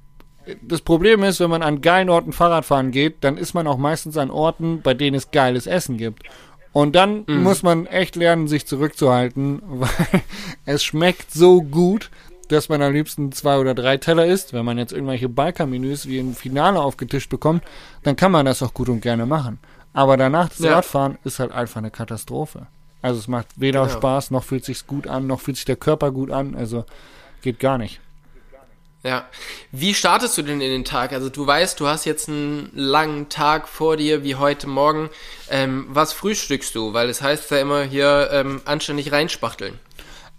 [0.61, 3.77] das Problem ist, wenn man an geilen Orten Fahrrad fahren geht, dann ist man auch
[3.77, 6.23] meistens an Orten, bei denen es geiles Essen gibt.
[6.73, 7.43] Und dann mm.
[7.43, 10.21] muss man echt lernen, sich zurückzuhalten, weil
[10.65, 12.09] es schmeckt so gut,
[12.49, 14.53] dass man am liebsten zwei oder drei Teller isst.
[14.53, 17.63] Wenn man jetzt irgendwelche Balkan-Menüs wie im Finale aufgetischt bekommt,
[18.01, 19.59] dann kann man das auch gut und gerne machen.
[19.93, 20.73] Aber danach das ja.
[20.73, 22.67] Radfahren ist halt einfach eine Katastrophe.
[23.01, 23.93] Also es macht weder genau.
[23.93, 26.55] Spaß, noch fühlt sich's gut an, noch fühlt sich der Körper gut an.
[26.55, 26.85] Also
[27.41, 27.99] geht gar nicht.
[29.03, 29.25] Ja.
[29.73, 31.11] Wie startest du denn in den Tag?
[31.11, 35.09] Also du weißt, du hast jetzt einen langen Tag vor dir, wie heute Morgen.
[35.49, 36.93] Ähm, was frühstückst du?
[36.93, 39.77] Weil es heißt ja immer hier ähm, anständig reinspachteln.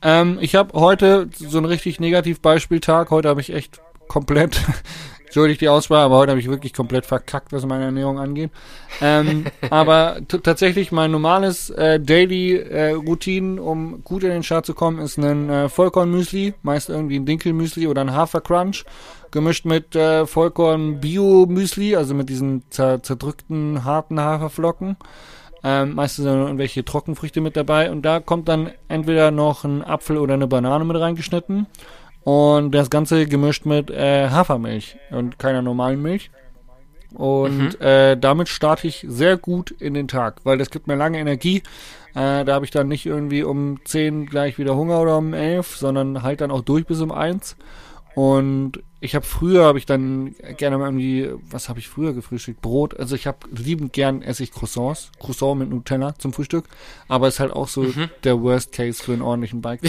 [0.01, 3.11] Ähm, ich habe heute so einen richtig Negativbeispieltag.
[3.11, 4.59] Heute habe ich echt komplett
[5.25, 8.51] Entschuldigt die Auswahl, aber heute habe ich wirklich komplett verkackt, was meine Ernährung angeht.
[9.01, 14.75] Ähm, aber tatsächlich mein normales äh, Daily äh, Routine, um gut in den Start zu
[14.75, 18.85] kommen, ist ein äh, Vollkornmüsli, meist irgendwie ein Dinkelmüsli oder ein Hafercrunch,
[19.31, 24.97] gemischt mit äh, Vollkorn Bio Müsli, also mit diesen zer zerdrückten harten Haferflocken.
[25.67, 30.19] Ähm, meistens sind irgendwelche Trockenfrüchte mit dabei und da kommt dann entweder noch ein Apfel
[30.19, 31.67] oder eine Banane mit reingeschnitten
[32.25, 36.31] und das Ganze gemischt mit äh, Hafermilch und keiner normalen Milch.
[37.13, 37.87] Und mhm.
[37.87, 41.63] äh, damit starte ich sehr gut in den Tag, weil das gibt mir lange Energie.
[42.15, 45.77] Äh, da habe ich dann nicht irgendwie um 10 gleich wieder Hunger oder um 11,
[45.77, 47.57] sondern halt dann auch durch bis um 1.
[48.15, 52.63] Und ich habe früher, habe ich dann gerne mal irgendwie, was habe ich früher gefrühstückt?
[52.63, 52.99] Brot.
[52.99, 55.11] Also ich habe liebend gern esse ich Croissants.
[55.21, 56.65] Croissant mit Nutella zum Frühstück.
[57.09, 58.09] Aber ist halt auch so mhm.
[58.23, 59.81] der Worst Case für einen ordentlichen Bike.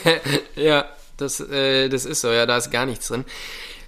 [0.56, 2.30] ja, das, äh, das ist so.
[2.30, 3.24] Ja, da ist gar nichts drin.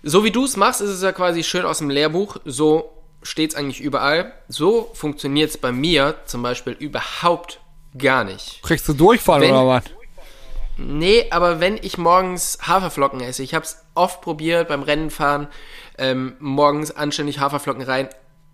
[0.03, 2.37] So wie du es machst, ist es ja quasi schön aus dem Lehrbuch.
[2.45, 2.91] So
[3.23, 4.33] steht es eigentlich überall.
[4.49, 7.61] So funktioniert es bei mir zum Beispiel überhaupt
[7.97, 8.63] gar nicht.
[8.63, 9.85] Kriegst du Durchfall Wenn, oder was?
[10.77, 15.49] Nee, aber wenn ich morgens Haferflocken esse, ich habe es oft probiert beim Rennenfahren,
[15.99, 18.09] ähm, morgens anständig Haferflocken rein.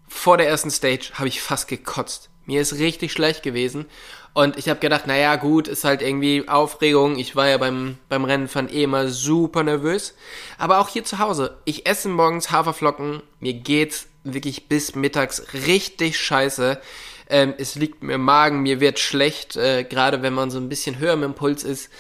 [0.09, 2.31] Vor der ersten Stage habe ich fast gekotzt.
[2.47, 3.87] Mir ist richtig schlecht gewesen.
[4.35, 7.17] Und ich habe gedacht, naja, gut, ist halt irgendwie Aufregung.
[7.19, 10.15] Ich war ja beim, beim Rennenfahren eh immer super nervös.
[10.59, 13.23] Aber auch hier zu Hause, ich esse morgens Haferflocken.
[13.39, 16.81] Mir geht's wirklich bis mittags richtig scheiße.
[17.29, 20.69] Ähm, es liegt mir im Magen, mir wird schlecht, äh, gerade wenn man so ein
[20.69, 21.91] bisschen höher im Impuls ist.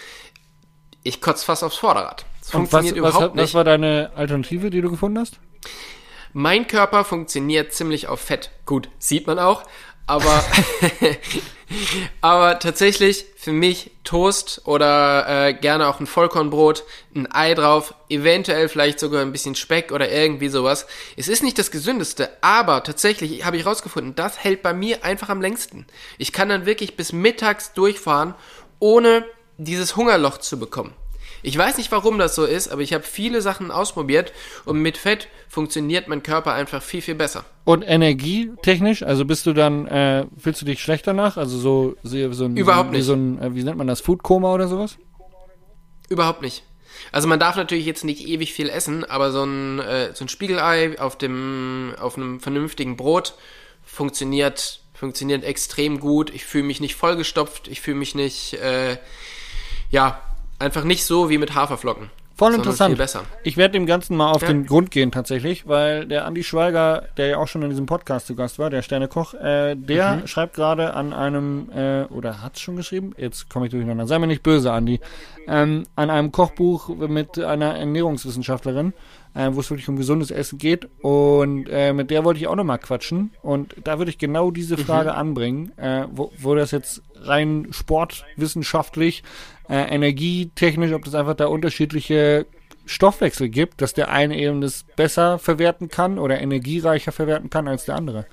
[1.02, 2.26] Ich kotze fast aufs Vorderrad.
[2.40, 3.44] Das funktioniert was, überhaupt was, nicht.
[3.44, 5.38] Was war deine Alternative, die du gefunden hast?
[6.32, 8.50] Mein Körper funktioniert ziemlich auf Fett.
[8.66, 9.62] Gut, sieht man auch.
[10.06, 10.44] Aber,
[12.20, 18.68] aber tatsächlich für mich Toast oder äh, gerne auch ein Vollkornbrot, ein Ei drauf, eventuell
[18.68, 20.86] vielleicht sogar ein bisschen Speck oder irgendwie sowas.
[21.16, 25.30] Es ist nicht das gesündeste, aber tatsächlich habe ich rausgefunden, das hält bei mir einfach
[25.30, 25.86] am längsten.
[26.18, 28.34] Ich kann dann wirklich bis mittags durchfahren,
[28.78, 29.24] ohne
[29.56, 30.94] dieses Hungerloch zu bekommen.
[31.46, 34.32] Ich weiß nicht, warum das so ist, aber ich habe viele Sachen ausprobiert
[34.64, 37.44] und mit Fett funktioniert mein Körper einfach viel, viel besser.
[37.64, 41.36] Und energietechnisch, also bist du dann, äh, fühlst du dich schlechter nach?
[41.36, 43.04] Also so, so, so ein, Überhaupt so, nicht.
[43.04, 44.96] So ein, äh, wie nennt man das, Foodkoma oder sowas?
[46.08, 46.62] Überhaupt nicht.
[47.12, 50.30] Also man darf natürlich jetzt nicht ewig viel essen, aber so ein, äh, so ein
[50.30, 53.34] Spiegelei auf dem, auf einem vernünftigen Brot
[53.84, 56.30] funktioniert, funktioniert extrem gut.
[56.34, 58.96] Ich fühle mich nicht vollgestopft, ich fühle mich nicht, äh,
[59.90, 60.22] ja,
[60.58, 62.10] Einfach nicht so wie mit Haferflocken.
[62.36, 63.00] Voll interessant.
[63.44, 64.48] Ich werde dem Ganzen mal auf ja.
[64.48, 68.26] den Grund gehen tatsächlich, weil der Andi Schweiger, der ja auch schon in diesem Podcast
[68.26, 70.26] zu Gast war, der Sternekoch, äh, der mhm.
[70.26, 73.12] schreibt gerade an einem, äh, oder hat es schon geschrieben?
[73.16, 74.08] Jetzt komme ich durcheinander.
[74.08, 74.98] Sei mir nicht böse, Andi.
[75.46, 78.94] Ähm, an einem Kochbuch mit einer Ernährungswissenschaftlerin,
[79.34, 80.88] äh, wo es wirklich um gesundes Essen geht.
[81.02, 83.30] Und äh, mit der wollte ich auch nochmal quatschen.
[83.42, 84.80] Und da würde ich genau diese mhm.
[84.80, 85.16] Frage mhm.
[85.16, 89.22] anbringen, äh, wo, wo das jetzt rein sportwissenschaftlich
[89.68, 92.46] äh, energietechnisch, ob das einfach da unterschiedliche
[92.86, 97.86] Stoffwechsel gibt, dass der eine eben das besser verwerten kann oder energiereicher verwerten kann als
[97.86, 98.26] der andere.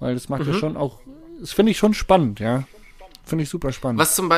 [0.00, 0.52] Weil das macht mhm.
[0.52, 0.98] ja schon auch,
[1.40, 2.64] das finde ich schon spannend, ja.
[3.24, 4.00] Finde ich super spannend.
[4.00, 4.32] Was zum,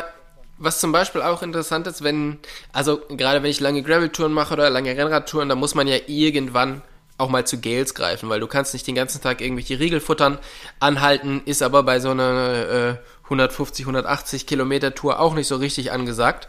[0.58, 2.38] was zum Beispiel auch interessant ist, wenn,
[2.72, 6.82] also gerade wenn ich lange Gravel-Touren mache oder lange Rennradtouren, da muss man ja irgendwann
[7.16, 10.38] auch mal zu Gels greifen, weil du kannst nicht den ganzen Tag irgendwelche Riegel futtern,
[10.80, 12.96] anhalten, ist aber bei so einer äh,
[13.30, 16.48] 150, 180 Kilometer Tour auch nicht so richtig angesagt.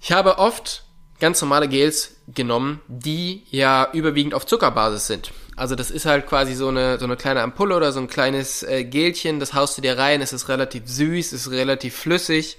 [0.00, 0.84] Ich habe oft
[1.20, 5.32] ganz normale Gels genommen, die ja überwiegend auf Zuckerbasis sind.
[5.56, 8.62] Also das ist halt quasi so eine, so eine kleine Ampulle oder so ein kleines
[8.62, 12.58] äh, Gelchen, das haust du dir rein, es ist relativ süß, es ist relativ flüssig.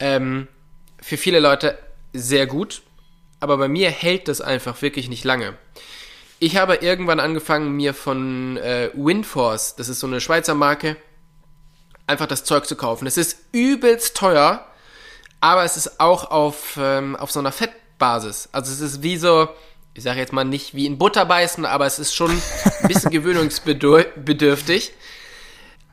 [0.00, 0.48] Ähm,
[1.00, 1.78] für viele Leute
[2.12, 2.82] sehr gut,
[3.38, 5.56] aber bei mir hält das einfach wirklich nicht lange.
[6.40, 10.96] Ich habe irgendwann angefangen, mir von äh, Windforce, das ist so eine Schweizer Marke,
[12.06, 13.06] einfach das Zeug zu kaufen.
[13.06, 14.66] Es ist übelst teuer,
[15.40, 18.48] aber es ist auch auf, ähm, auf so einer Fettbasis.
[18.52, 19.48] Also es ist wie so,
[19.94, 23.10] ich sage jetzt mal nicht wie in Butter beißen, aber es ist schon ein bisschen
[23.10, 24.92] gewöhnungsbedürftig.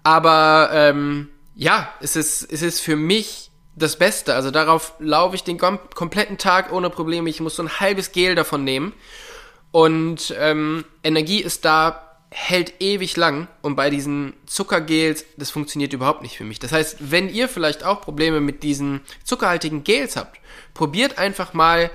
[0.03, 4.35] Aber ähm, ja, es ist, es ist für mich das Beste.
[4.35, 7.29] Also darauf laufe ich den kom kompletten Tag ohne Probleme.
[7.29, 8.93] Ich muss so ein halbes Gel davon nehmen.
[9.71, 16.21] Und ähm, Energie ist da hält ewig lang und bei diesen Zuckergels, das funktioniert überhaupt
[16.21, 16.59] nicht für mich.
[16.59, 20.39] Das heißt, wenn ihr vielleicht auch Probleme mit diesen zuckerhaltigen Gels habt,
[20.73, 21.91] probiert einfach mal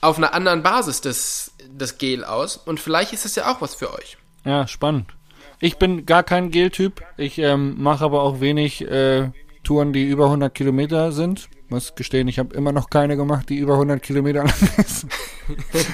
[0.00, 3.74] auf einer anderen Basis das, das Gel aus und vielleicht ist es ja auch was
[3.74, 4.16] für euch.
[4.44, 5.12] Ja, spannend.
[5.58, 7.02] Ich bin gar kein Gel-Typ.
[7.18, 9.30] Ich ähm, mache aber auch wenig äh,
[9.64, 11.48] Touren, die über 100 Kilometer sind.
[11.68, 15.06] Muss gestehen, ich habe immer noch keine gemacht, die über 100 Kilometer lang ist.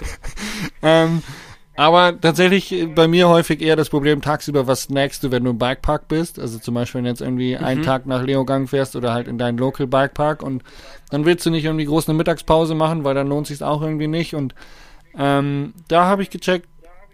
[0.83, 1.23] ähm,
[1.77, 5.51] Aber tatsächlich äh, bei mir häufig eher das Problem tagsüber, was snackst du, wenn du
[5.51, 6.39] im Bikepark bist?
[6.39, 9.39] Also zum Beispiel, wenn du jetzt irgendwie einen Tag nach Leogang fährst oder halt in
[9.39, 10.63] deinen Local Bikepark und
[11.11, 14.09] dann willst du nicht irgendwie groß eine Mittagspause machen, weil dann lohnt sich auch irgendwie
[14.09, 14.35] nicht.
[14.35, 14.55] Und
[15.19, 16.67] ähm, da habe ich gecheckt,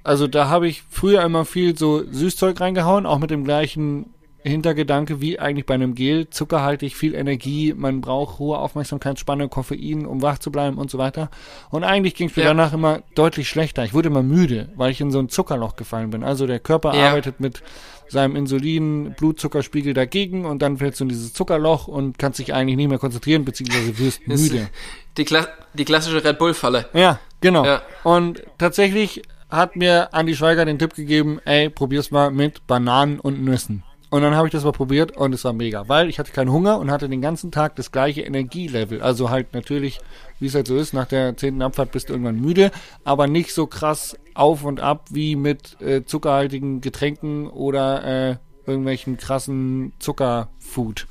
[0.04, 4.06] also da habe ich früher immer viel so Süßzeug reingehauen, auch mit dem gleichen
[4.44, 6.28] Hintergedanke wie eigentlich bei einem Gel.
[6.30, 11.30] Zuckerhaltig, viel Energie, man braucht hohe Aufmerksamkeitsspanne, Koffein, um wach zu bleiben und so weiter.
[11.70, 12.48] Und eigentlich ging es mir Ja.
[12.48, 13.84] danach immer deutlich schlechter.
[13.84, 16.24] Ich wurde immer müde, weil ich in so ein Zuckerloch gefallen bin.
[16.24, 17.08] Also der Körper Ja.
[17.10, 17.62] arbeitet mit
[18.08, 22.76] seinem Insulin, Blutzuckerspiegel dagegen und dann fällst du in dieses Zuckerloch und kannst dich eigentlich
[22.76, 24.68] nicht mehr konzentrieren, beziehungsweise wirst müde.
[25.16, 26.86] Die, Kla die klassische Red Bull-Falle.
[26.92, 27.64] Ja, genau.
[27.64, 27.80] Ja.
[28.04, 33.42] Und tatsächlich hat mir Andi Schweiger den Tipp gegeben, ey, probier's mal mit Bananen und
[33.42, 33.82] Nüssen.
[34.12, 36.52] Und dann habe ich das mal probiert und es war mega, weil ich hatte keinen
[36.52, 39.00] Hunger und hatte den ganzen Tag das gleiche Energielevel.
[39.00, 40.00] Also halt natürlich,
[40.38, 42.72] wie es halt so ist, nach der zehnten Abfahrt bist du irgendwann müde,
[43.04, 49.16] aber nicht so krass auf und ab wie mit äh, zuckerhaltigen Getränken oder äh, irgendwelchen
[49.16, 51.06] krassen Zuckerfood.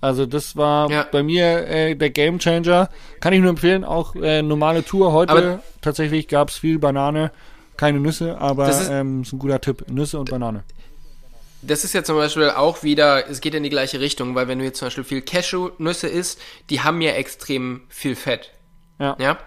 [0.00, 1.06] Also das war Ja.
[1.10, 2.88] bei mir äh, der Game Changer.
[3.20, 5.32] Kann ich nur empfehlen, auch äh, normale Tour heute.
[5.32, 7.32] Aber- tatsächlich gab es viel Banane,
[7.76, 9.86] keine Nüsse, aber ist- ähm, ist ein guter Tipp.
[9.90, 10.62] Nüsse und Banane.
[11.66, 14.58] Das ist ja zum Beispiel auch wieder, es geht in die gleiche Richtung, weil wenn
[14.58, 18.50] du jetzt zum Beispiel viel Cashew-Nüsse isst, die haben ja extrem viel Fett.
[18.98, 19.16] Ja.
[19.18, 19.38] Ja.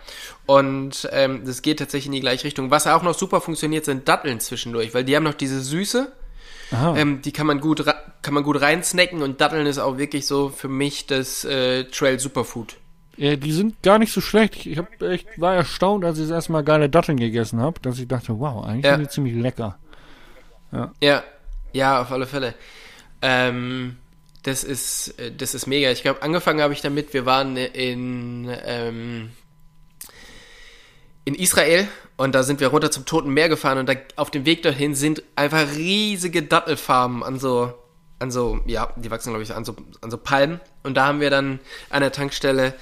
[0.46, 2.70] Und ähm, das geht tatsächlich in die gleiche Richtung.
[2.72, 6.12] Was auch noch super funktioniert, sind Datteln zwischendurch, weil die haben noch diese Süße.
[6.72, 7.86] Ähm, die kann man gut
[8.22, 12.20] kann man gut reinsnacken und Datteln ist auch wirklich so für mich das äh, Trail
[12.20, 12.76] Superfood.
[13.16, 14.58] Ja, die sind gar nicht so schlecht.
[14.58, 17.80] Ich, ich hab echt, war erstaunt, als ich das erste Mal geile Datteln gegessen habe,
[17.82, 18.96] dass ich dachte, wow, eigentlich Ja.
[18.98, 19.78] sind die ziemlich lecker.
[20.74, 21.24] Ja, ja,
[21.74, 22.56] auf alle Fälle.
[23.22, 23.98] Ähm,
[24.44, 25.92] das ist, äh, das ist mega.
[25.92, 29.32] Ich glaube, angefangen habe ich damit, wir waren in, ähm,
[31.26, 34.46] in Israel und da sind wir runter zum Toten Meer gefahren und da auf dem
[34.46, 37.74] Weg dorthin sind einfach riesige Dattelfarmen an so,
[38.20, 41.20] an so, ja, die wachsen glaube ich an so, an so Palmen und da haben
[41.20, 42.74] wir dann an der Tankstelle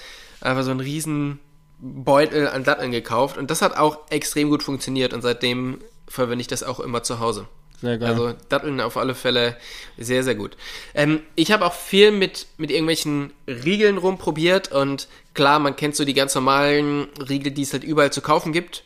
[0.42, 1.40] einfach so einen riesen
[1.80, 6.48] Beutel an Datteln gekauft und das hat auch extrem gut funktioniert und seitdem verwende ich
[6.48, 7.48] das auch immer zu Hause.
[7.82, 8.10] Sehr geil.
[8.10, 9.58] Also Datteln auf alle Fälle
[9.98, 10.56] sehr, sehr gut.
[10.94, 16.06] Ähm, ich habe auch viel mit, mit irgendwelchen Riegeln rumprobiert und klar, man kennt so
[16.06, 18.84] die ganz normalen Riegel, die es halt überall zu kaufen gibt.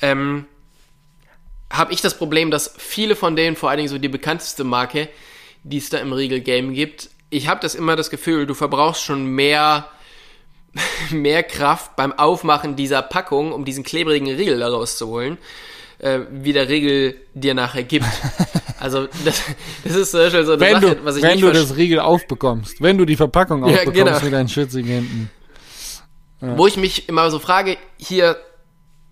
[0.00, 0.46] Ähm,
[1.70, 5.08] habe ich das Problem, dass viele von denen, vor allen Dingen so die bekannteste Marke,
[5.62, 9.24] die es da im Riegel-Game gibt, ich habe das immer das Gefühl, du verbrauchst schon
[9.24, 9.88] mehr,
[11.10, 15.38] mehr Kraft beim Aufmachen dieser Packung, um diesen klebrigen Riegel da rauszuholen,
[16.00, 18.06] äh, wie der Riegel dir nachher gibt.
[18.82, 19.42] Also das,
[19.84, 21.76] das ist zum Beispiel so eine wenn Sache, du, was ich wenn nicht du das
[21.76, 24.20] Riegel aufbekommst, wenn du die Verpackung Ja, aufbekommst genau.
[24.22, 25.30] mit deinen schützigen Händen.
[26.40, 28.38] Wo ich mich immer so frage, hier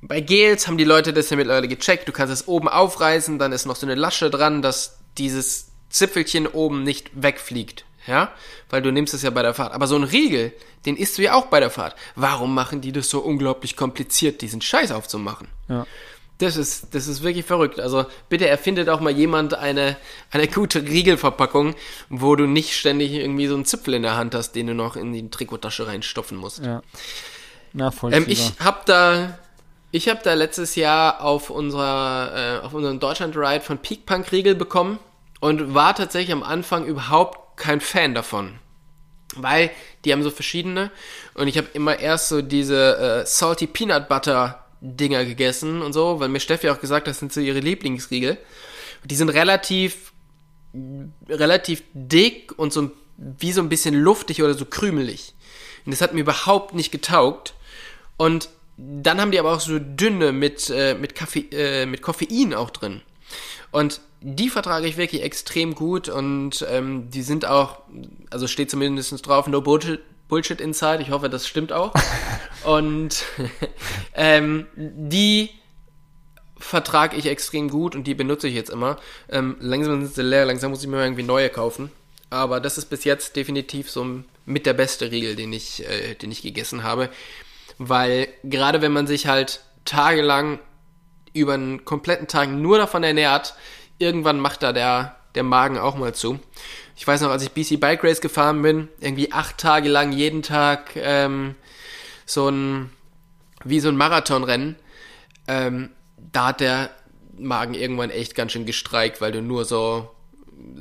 [0.01, 3.53] bei Gels haben die Leute das ja mittlerweile gecheckt, du kannst es oben aufreißen, dann
[3.53, 7.85] ist noch so eine Lasche dran, dass dieses Zipfelchen oben nicht wegfliegt.
[8.07, 8.33] Ja,
[8.71, 9.75] weil du nimmst es ja bei der Fahrt.
[9.75, 10.55] Aber so ein Riegel,
[10.87, 11.95] den isst du ja auch bei der Fahrt.
[12.15, 15.49] Warum machen die das so unglaublich kompliziert, diesen Scheiß aufzumachen?
[15.69, 15.87] Ja.
[16.39, 17.81] Das ist, das ist wirklich verrückt.
[17.81, 19.97] Also bitte erfindet auch mal jemand eine,
[20.31, 21.75] eine gute Riegelverpackung,
[22.09, 24.95] wo du nicht ständig irgendwie so einen Zipfel in der Hand hast, den du noch
[24.95, 26.65] in die Trikottasche reinstopfen musst.
[26.65, 26.83] Ja.
[27.73, 28.27] Nachvollziehbar.
[28.27, 29.39] Ähm, ich habe da,
[29.91, 34.31] ich habe da letztes Jahr auf unserer, äh, auf unserem Deutschland Ride von Peak Punk
[34.31, 35.01] Riegel bekommen
[35.41, 38.61] und war tatsächlich am Anfang überhaupt kein Fan davon.
[39.37, 39.71] Weil
[40.05, 40.91] die haben so verschiedene
[41.35, 46.21] und ich habe immer erst so diese äh, Salty Peanut Butter Dinger gegessen und so,
[46.21, 48.39] weil mir Steffi auch gesagt hat, das sind so ihre Lieblingsriegel.
[49.05, 50.13] Die sind relativ
[51.29, 55.35] relativ dick und so wie so ein bisschen luftig oder so krümelig.
[55.85, 57.55] Und das hat mir überhaupt nicht getaugt.
[58.17, 62.55] Und dann haben die aber auch so dünne mit, äh, mit, Kaffee, äh, mit Koffein
[62.55, 63.01] auch drin.
[63.71, 67.81] Und die vertrage ich wirklich extrem gut und ähm, die sind auch,
[68.31, 71.03] also steht zumindest drauf, no Bullshit, Bullshit inside.
[71.03, 71.93] Ich hoffe, das stimmt auch.
[72.65, 73.25] und
[74.15, 75.51] ähm, die
[76.59, 78.99] vertrage ich extrem gut und die benutze ich jetzt immer.
[79.29, 81.91] Ähm, langsam sind sie leer, langsam muss ich mir irgendwie neue kaufen.
[82.31, 86.31] Aber das ist bis jetzt definitiv so mit der beste Riegel, den ich, äh, den
[86.31, 87.09] ich gegessen habe.
[87.79, 90.59] Weil gerade wenn man sich halt tagelang
[91.33, 93.55] über einen kompletten Tag nur davon ernährt,
[93.99, 96.39] irgendwann macht da der, der Magen auch mal zu.
[96.97, 100.43] Ich weiß noch, als ich BC Bike Race gefahren bin, irgendwie acht Tage lang jeden
[100.43, 101.55] Tag ähm,
[102.27, 102.91] so ein,
[103.65, 104.77] wie so ein Marathonrennen,
[105.47, 105.91] ähm,
[106.33, 106.91] da hat der
[107.39, 110.11] Magen irgendwann echt ganz schön gestreikt, weil du nur so,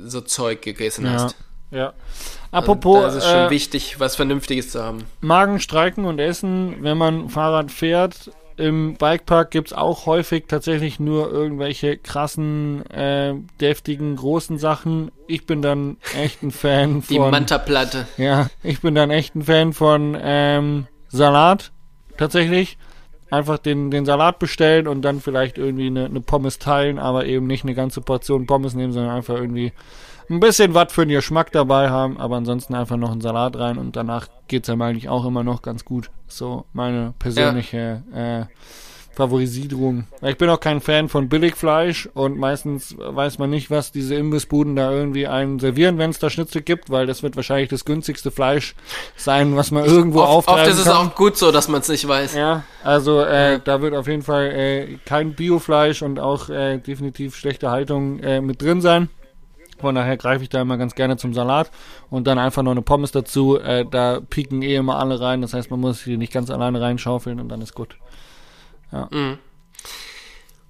[0.04, 1.12] so Zeug gegessen ja.
[1.12, 1.36] hast.
[1.70, 1.94] ja.
[2.50, 5.04] Apropos da ist es schon äh, wichtig, was Vernünftiges zu haben.
[5.20, 11.30] Magen streiken und essen, wenn man Fahrrad fährt, im Bikepark gibt's auch häufig tatsächlich nur
[11.30, 15.12] irgendwelche krassen, äh, deftigen, großen Sachen.
[15.28, 17.14] Ich bin dann echt ein Fan von.
[17.14, 18.06] Die Manta-Platte.
[18.16, 21.72] Ja, ich bin dann echt ein Fan von ähm, Salat.
[22.16, 22.78] Tatsächlich.
[23.30, 27.46] Einfach den, den Salat bestellen und dann vielleicht irgendwie eine, eine Pommes teilen, aber eben
[27.46, 29.72] nicht eine ganze Portion Pommes nehmen, sondern einfach irgendwie
[30.30, 33.78] ein bisschen was für den Geschmack dabei haben, aber ansonsten einfach noch einen Salat rein
[33.78, 36.10] und danach geht's einem eigentlich auch immer noch ganz gut.
[36.26, 38.40] So meine persönliche ja.
[38.40, 38.46] äh,
[39.18, 40.04] Favorisierung.
[40.22, 44.76] Ich bin auch kein Fan von Billigfleisch und meistens weiß man nicht, was diese Imbissbuden
[44.76, 48.30] da irgendwie einen servieren, wenn es da Schnitzel gibt, weil das wird wahrscheinlich das günstigste
[48.30, 48.76] Fleisch
[49.16, 51.88] sein, was man irgendwo oft, auftreiben Oft ist es auch gut so, dass man es
[51.88, 52.34] nicht weiß.
[52.34, 53.58] Ja, also äh, ja.
[53.58, 58.40] da wird auf jeden Fall äh, kein Biofleisch und auch äh, definitiv schlechte Haltung äh,
[58.40, 59.08] mit drin sein.
[59.78, 61.70] Von daher greife ich da immer ganz gerne zum Salat
[62.10, 63.58] und dann einfach noch eine Pommes dazu.
[63.58, 65.42] Äh, da pieken eh immer alle rein.
[65.42, 67.96] Das heißt, man muss hier nicht ganz alleine reinschaufeln und dann ist gut.
[68.92, 69.08] Ja.
[69.10, 69.38] Mhm.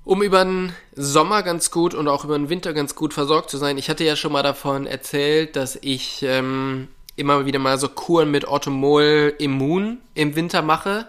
[0.05, 3.59] Um über den Sommer ganz gut und auch über den Winter ganz gut versorgt zu
[3.59, 3.77] sein.
[3.77, 8.31] Ich hatte ja schon mal davon erzählt, dass ich ähm, immer wieder mal so Kuren
[8.31, 11.09] mit Orthomol Immun im Winter mache.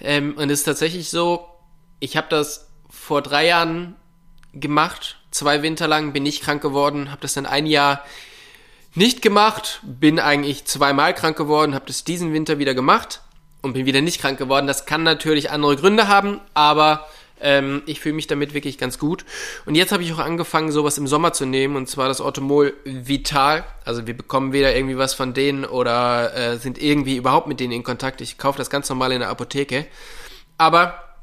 [0.00, 1.46] Ähm, und es ist tatsächlich so,
[2.00, 3.96] ich habe das vor drei Jahren
[4.52, 8.02] gemacht zwei Winter lang, bin nicht krank geworden, habe das dann ein Jahr
[8.94, 13.20] nicht gemacht, bin eigentlich zweimal krank geworden, habe das diesen Winter wieder gemacht
[13.60, 14.68] und bin wieder nicht krank geworden.
[14.68, 17.08] Das kann natürlich andere Gründe haben, aber
[17.40, 19.24] ähm, ich fühle mich damit wirklich ganz gut.
[19.66, 22.74] Und jetzt habe ich auch angefangen, sowas im Sommer zu nehmen, und zwar das Automol
[22.84, 23.64] Vital.
[23.84, 27.72] Also wir bekommen weder irgendwie was von denen oder äh, sind irgendwie überhaupt mit denen
[27.72, 28.20] in Kontakt.
[28.20, 29.86] Ich kaufe das ganz normal in der Apotheke.
[30.58, 31.13] Aber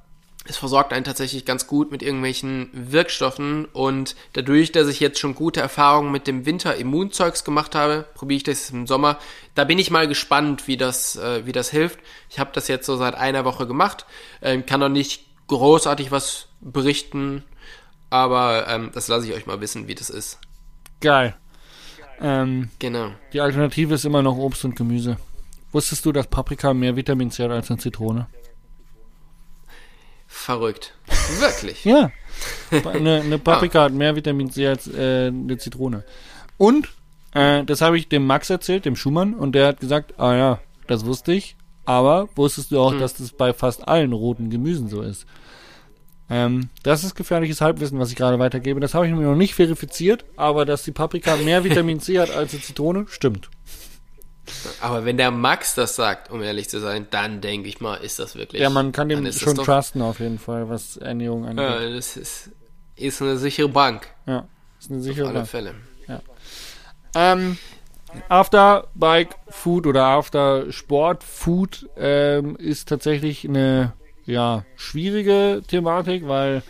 [0.45, 5.35] es versorgt einen tatsächlich ganz gut mit irgendwelchen Wirkstoffen und dadurch, dass ich jetzt schon
[5.35, 9.19] gute Erfahrungen mit dem Winter-Immunzeugs gemacht habe, probiere ich das im Sommer.
[9.53, 11.99] Da bin ich mal gespannt, wie das, äh, wie das hilft.
[12.29, 14.05] Ich habe das jetzt so seit einer Woche gemacht,
[14.41, 17.43] ähm, kann noch nicht großartig was berichten,
[18.09, 20.39] aber ähm, das lasse ich euch mal wissen, wie das ist.
[21.01, 21.35] Geil.
[22.19, 23.11] Ähm, genau.
[23.33, 25.17] Die Alternative ist immer noch Obst und Gemüse.
[25.71, 28.27] Wusstest du, dass Paprika mehr Vitamin C hat als eine Zitrone?
[30.33, 30.93] Verrückt.
[31.39, 31.83] Wirklich.
[31.83, 32.09] ja.
[32.71, 33.83] Eine, eine Paprika ah.
[33.83, 36.03] hat mehr Vitamin C als äh, eine Zitrone.
[36.57, 36.87] Und,
[37.33, 40.59] äh, das habe ich dem Max erzählt, dem Schumann, und der hat gesagt, ah ja,
[40.87, 42.99] das wusste ich, aber wusstest du auch, hm.
[42.99, 45.27] dass das bei fast allen roten Gemüsen so ist?
[46.29, 48.79] Ähm, das ist gefährliches Halbwissen, was ich gerade weitergebe.
[48.79, 52.31] Das habe ich mir noch nicht verifiziert, aber dass die Paprika mehr Vitamin C hat
[52.31, 53.49] als die Zitrone, stimmt.
[54.81, 58.19] Aber wenn der Max das sagt, um ehrlich zu sein, dann denke ich mal, ist
[58.19, 58.61] das wirklich.
[58.61, 61.63] Ja, man kann dem schon trusten auf jeden Fall, was Ernährung angeht.
[61.63, 62.51] Ja, das ist,
[62.95, 64.07] ist eine sichere Bank.
[64.25, 64.47] Ja,
[64.79, 65.49] ist eine sichere auf alle Bank.
[65.49, 65.75] Fälle.
[66.07, 66.21] Ja.
[67.15, 67.57] Ähm,
[68.29, 73.93] After Bike Food oder After Sport Food ähm, ist tatsächlich eine
[74.25, 76.63] ja, schwierige Thematik, weil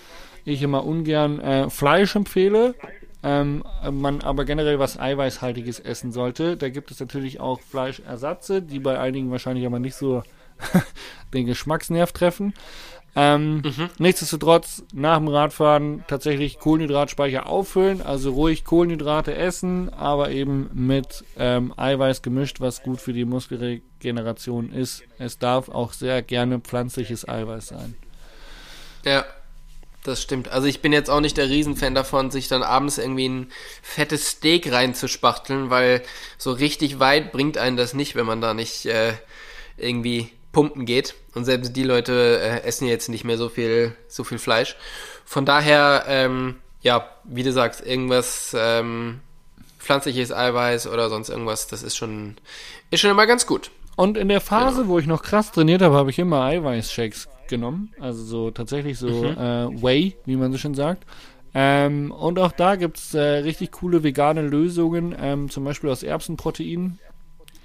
[0.45, 2.75] ich immer ungern äh, Fleisch empfehle
[3.23, 6.57] ähm, man aber generell was Eiweißhaltiges essen sollte.
[6.57, 10.23] Da gibt es natürlich auch Fleischersatze, die bei einigen wahrscheinlich aber nicht so
[11.33, 12.53] den Geschmacksnerv treffen.
[13.13, 13.89] Ähm, mhm.
[13.97, 21.73] Nichtsdestotrotz nach dem Radfahren tatsächlich Kohlenhydratspeicher auffüllen, also ruhig Kohlenhydrate essen, aber eben mit ähm,
[21.75, 25.03] Eiweiß gemischt, was gut für die Muskelregeneration ist.
[25.17, 27.95] Es darf auch sehr gerne pflanzliches Eiweiß sein.
[29.03, 29.25] Ja,
[30.03, 30.49] das stimmt.
[30.49, 34.29] Also ich bin jetzt auch nicht der Riesenfan davon, sich dann abends irgendwie ein fettes
[34.29, 36.01] Steak reinzuspachteln, weil
[36.37, 39.13] so richtig weit bringt einen das nicht, wenn man da nicht äh,
[39.77, 41.15] irgendwie pumpen geht.
[41.33, 44.75] Und selbst die Leute äh, essen jetzt nicht mehr so viel, so viel Fleisch.
[45.25, 49.21] Von daher, ähm, ja, wie du sagst, irgendwas ähm,
[49.79, 52.37] pflanzliches Eiweiß oder sonst irgendwas, das ist schon,
[52.89, 53.71] ist schon immer ganz gut.
[53.95, 54.89] Und in der Phase, genau.
[54.89, 57.93] wo ich noch krass trainiert habe, habe ich immer Eiweißshakes genommen.
[57.99, 59.37] Also so tatsächlich so mhm.
[59.37, 61.05] äh, Whey, wie man so schön sagt.
[61.53, 66.01] Ähm, und auch da gibt es äh, richtig coole vegane Lösungen, ähm, zum Beispiel aus
[66.01, 66.97] Erbsenprotein.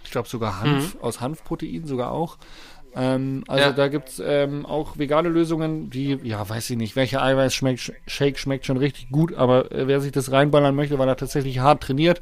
[0.04, 1.00] Ich glaube sogar Hanf, mhm.
[1.00, 2.36] aus Hanfprotein sogar auch.
[2.96, 3.72] Ähm, also ja.
[3.72, 8.66] da gibt es ähm, auch vegane Lösungen, die, ja, weiß ich nicht, welcher Eiweiß-Shake schmeckt
[8.66, 12.20] schon richtig gut, aber äh, wer sich das reinballern möchte, weil er tatsächlich hart trainiert,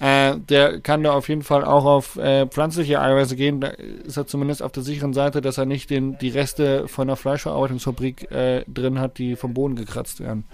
[0.00, 3.60] äh, der kann da auf jeden Fall auch auf äh, pflanzliche Eiweiße gehen.
[3.60, 7.06] Da ist er zumindest auf der sicheren Seite, dass er nicht den, die Reste von
[7.06, 10.44] der Fleischverarbeitungsfabrik äh, drin hat, die vom Boden gekratzt werden.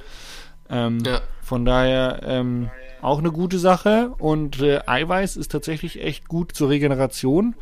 [0.69, 1.21] Ähm, ja.
[1.43, 2.71] Von daher ähm,
[3.01, 4.13] auch eine gute Sache.
[4.19, 7.55] Und äh, Eiweiß ist tatsächlich echt gut zur Regeneration.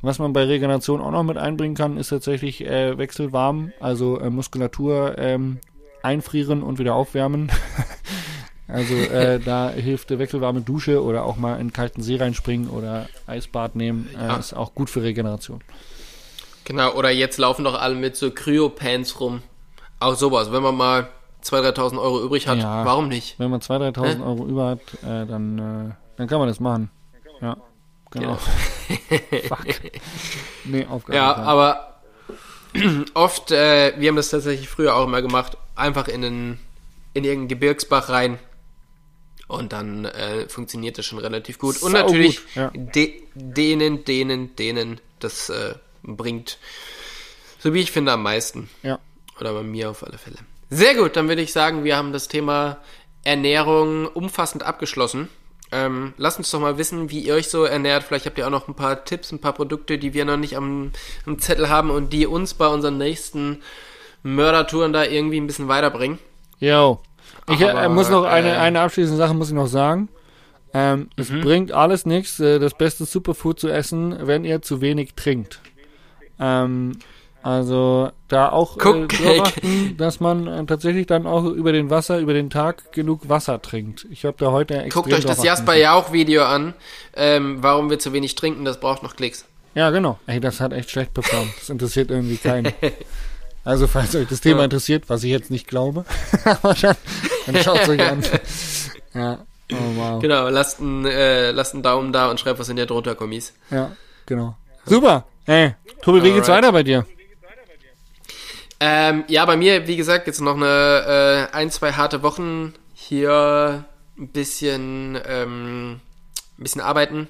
[0.00, 4.30] Was man bei Regeneration auch noch mit einbringen kann, ist tatsächlich äh, wechselwarm, also äh,
[4.30, 5.58] Muskulatur ähm,
[6.04, 7.50] einfrieren und wieder aufwärmen.
[8.72, 13.06] Also äh, da hilft eine wechselwarme Dusche oder auch mal in kalten See reinspringen oder
[13.26, 14.08] Eisbad nehmen.
[14.18, 14.36] Äh, ja.
[14.36, 15.60] Ist auch gut für Regeneration.
[16.64, 19.42] Genau, oder jetzt laufen doch alle mit so Kryo-Pants rum.
[20.00, 21.08] Auch sowas, wenn man mal
[21.44, 22.84] 2.000, 3.000 Euro übrig hat, Ja.
[22.86, 23.38] warum nicht?
[23.38, 24.22] Wenn man 2.000, 3.000 Hä?
[24.22, 26.90] Euro über hat, äh, dann, äh, dann kann man das machen.
[27.42, 27.56] Ja,
[28.10, 28.36] genau.
[29.48, 29.66] Fuck.
[30.64, 31.44] Nee, auf gar Ja, Fall.
[31.44, 31.94] aber
[33.14, 36.58] oft, äh, wir haben das tatsächlich früher auch immer gemacht, einfach in, den,
[37.12, 38.38] in irgendeinen Gebirgsbach rein
[39.52, 41.82] und dann äh, funktioniert das schon relativ gut.
[41.82, 42.70] Und Sau natürlich gut, ja.
[42.74, 46.58] de, denen, denen, denen, das äh, bringt,
[47.58, 48.68] so wie ich finde, am meisten.
[48.82, 48.98] Ja.
[49.40, 50.38] Oder bei mir auf alle Fälle.
[50.70, 52.78] Sehr gut, dann würde ich sagen, wir haben das Thema
[53.24, 55.28] Ernährung umfassend abgeschlossen.
[55.70, 58.04] Ähm, lasst uns doch mal wissen, wie ihr euch so ernährt.
[58.04, 60.56] Vielleicht habt ihr auch noch ein paar Tipps, ein paar Produkte, die wir noch nicht
[60.56, 60.92] am,
[61.26, 63.62] am Zettel haben und die uns bei unseren nächsten
[64.22, 66.18] Mördertouren da irgendwie ein bisschen weiterbringen.
[66.58, 67.00] Jo.
[67.50, 70.08] Ich äh, Aber, muss noch eine, äh, eine abschließende Sache muss ich noch sagen.
[70.74, 75.14] Ähm, Es bringt alles nichts, äh, das beste Superfood zu essen, wenn ihr zu wenig
[75.14, 75.60] trinkt.
[76.40, 76.92] Ähm,
[77.42, 79.08] also da auch äh, Guck.
[79.08, 83.28] drauf achten, dass man äh, tatsächlich dann auch über den Wasser, über den Tag genug
[83.28, 84.06] Wasser trinkt.
[84.10, 85.74] Ich habe da heute extrem Guckt euch das Jasper.
[85.74, 86.74] Jauch-Video an,
[87.14, 89.44] ähm, warum wir zu wenig trinken, das braucht noch Klicks.
[89.74, 90.18] Ja, genau.
[90.26, 91.52] Ey, das hat echt schlecht performt.
[91.58, 92.72] Das interessiert irgendwie keinen.
[93.64, 96.04] Also, falls euch das Thema interessiert, was ich jetzt nicht glaube,
[96.44, 96.96] aber dann,
[97.46, 98.22] dann schaut es euch an.
[99.14, 100.22] Ja, oh wow.
[100.22, 103.52] Genau, lasst einen, äh, lasst einen Daumen da und schreibt was in der drunter, Kommis.
[103.70, 103.92] Ja,
[104.24, 104.56] genau.
[104.86, 105.26] Super.
[105.44, 106.64] Ey, Tobi, wie geht's Alright.
[106.64, 107.06] weiter bei dir?
[108.80, 113.84] Ähm, ja, bei mir, wie gesagt, jetzt noch eine äh, ein, zwei harte Wochen hier
[114.18, 116.00] ein bisschen, ähm,
[116.58, 117.28] ein bisschen arbeiten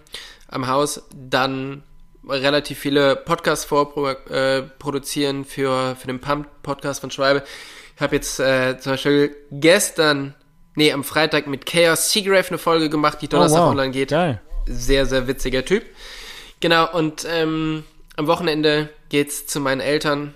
[0.49, 1.83] am Haus, dann
[2.29, 7.43] relativ viele Podcasts vorproduzieren äh, produzieren für, für den Pump-Podcast von Schwalbe.
[7.97, 10.35] Ich habe jetzt äh, zum Beispiel gestern,
[10.75, 14.41] nee, am Freitag mit Chaos Seagrave eine Folge gemacht, die Donnerstag online geht Geil.
[14.67, 15.85] sehr, sehr witziger Typ.
[16.61, 17.85] Genau, und ähm,
[18.17, 20.35] am Wochenende geht's zu meinen Eltern.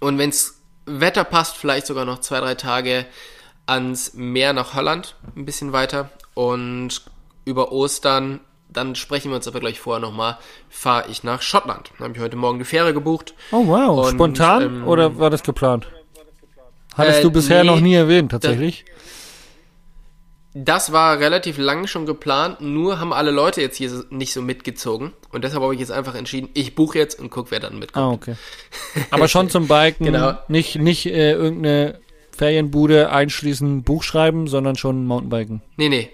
[0.00, 3.06] Und wenn's Wetter passt, vielleicht sogar noch zwei, drei Tage
[3.66, 6.10] ans Meer nach Holland, ein bisschen weiter.
[6.34, 7.02] Und
[7.44, 8.40] über Ostern,
[8.70, 10.38] dann sprechen wir uns aber gleich vorher nochmal,
[10.68, 11.90] fahre ich nach Schottland.
[11.98, 13.34] Dann habe ich heute Morgen die Fähre gebucht.
[13.50, 14.06] Oh wow.
[14.06, 15.88] Und, Spontan ähm, oder war das geplant?
[16.94, 18.84] Hattest äh, du bisher nee, noch nie erwähnt, tatsächlich?
[20.54, 25.12] Das war relativ lang schon geplant, nur haben alle Leute jetzt hier nicht so mitgezogen.
[25.30, 28.04] Und deshalb habe ich jetzt einfach entschieden, ich buche jetzt und guck, wer dann mitkommt.
[28.04, 28.34] Ah, okay.
[29.10, 30.32] Aber schon zum Biken, Genau.
[30.48, 32.00] nicht, nicht äh, irgendeine
[32.36, 35.62] Ferienbude einschließen, Buch schreiben, sondern schon Mountainbiken.
[35.76, 36.10] Nee, nee.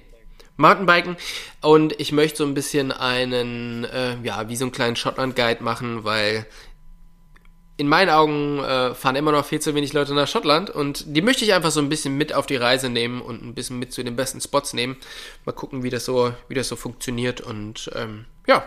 [0.57, 1.17] Mountainbiken.
[1.61, 6.05] Und ich möchte so ein bisschen einen, äh, ja, wie so einen kleinen Schottland-Guide machen,
[6.05, 6.47] weil
[7.77, 11.23] in meinen Augen äh, fahren immer noch viel zu wenig Leute nach Schottland und die
[11.23, 13.93] möchte ich einfach so ein bisschen mit auf die Reise nehmen und ein bisschen mit
[13.93, 14.97] zu den besten Spots nehmen.
[15.45, 18.65] Mal gucken, wie das so, wie das so funktioniert und ähm, ja,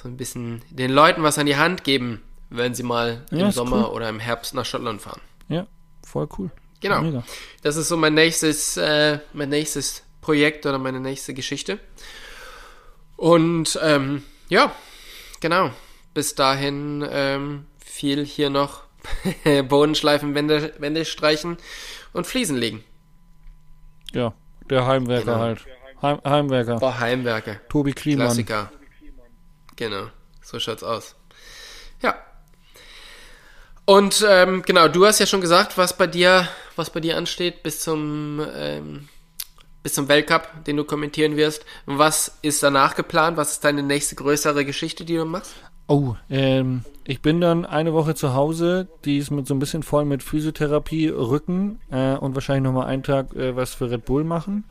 [0.00, 3.50] so ein bisschen den Leuten was an die Hand geben, wenn sie mal Ja, im
[3.50, 3.96] Sommer cool.
[3.96, 5.20] oder im Herbst nach Schottland fahren.
[5.48, 5.66] Ja,
[6.06, 6.50] voll cool.
[6.80, 7.02] Genau.
[7.02, 7.24] Mega.
[7.62, 11.78] Das ist so mein nächstes, äh, mein nächstes Projekt oder meine nächste Geschichte.
[13.16, 14.74] Und ähm, ja,
[15.40, 15.70] genau.
[16.14, 18.84] Bis dahin ähm, viel hier noch
[19.68, 21.58] Bodenschleifen, Wände, Wände streichen
[22.14, 22.82] und Fliesen legen.
[24.12, 24.32] Ja,
[24.70, 25.38] der Heimwerker Genau.
[25.38, 25.66] halt.
[26.00, 26.76] Heim, Heimwerker.
[26.76, 27.60] Boah, Heimwerke.
[27.68, 28.26] Tobi Kliemann.
[28.26, 28.72] Klassiker.
[29.76, 30.08] Genau,
[30.42, 31.14] so schaut's aus.
[32.02, 32.16] Ja.
[33.84, 37.62] Und ähm, genau, du hast ja schon gesagt, was bei dir, was bei dir ansteht
[37.62, 39.08] bis zum ähm,
[39.82, 41.64] bis zum Weltcup, den du kommentieren wirst.
[41.86, 43.36] Was ist danach geplant?
[43.36, 45.54] Was ist deine nächste größere Geschichte, die du machst?
[45.88, 49.82] Oh, ähm, ich bin dann eine Woche zu Hause, die ist mit so ein bisschen
[49.82, 54.24] voll mit Physiotherapie, Rücken äh, und wahrscheinlich nochmal einen Tag äh, was für Red Bull
[54.24, 54.64] machen.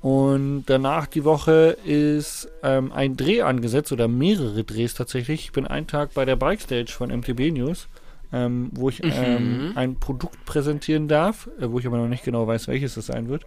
[0.00, 5.44] Und danach die Woche ist ähm, ein Dreh angesetzt oder mehrere Drehs tatsächlich.
[5.44, 7.88] Ich bin einen Tag bei der Bike Stage von MTB News,
[8.32, 12.46] ähm, wo ich ähm, ein Produkt präsentieren darf, äh, wo ich aber noch nicht genau
[12.46, 13.44] weiß, welches es sein wird.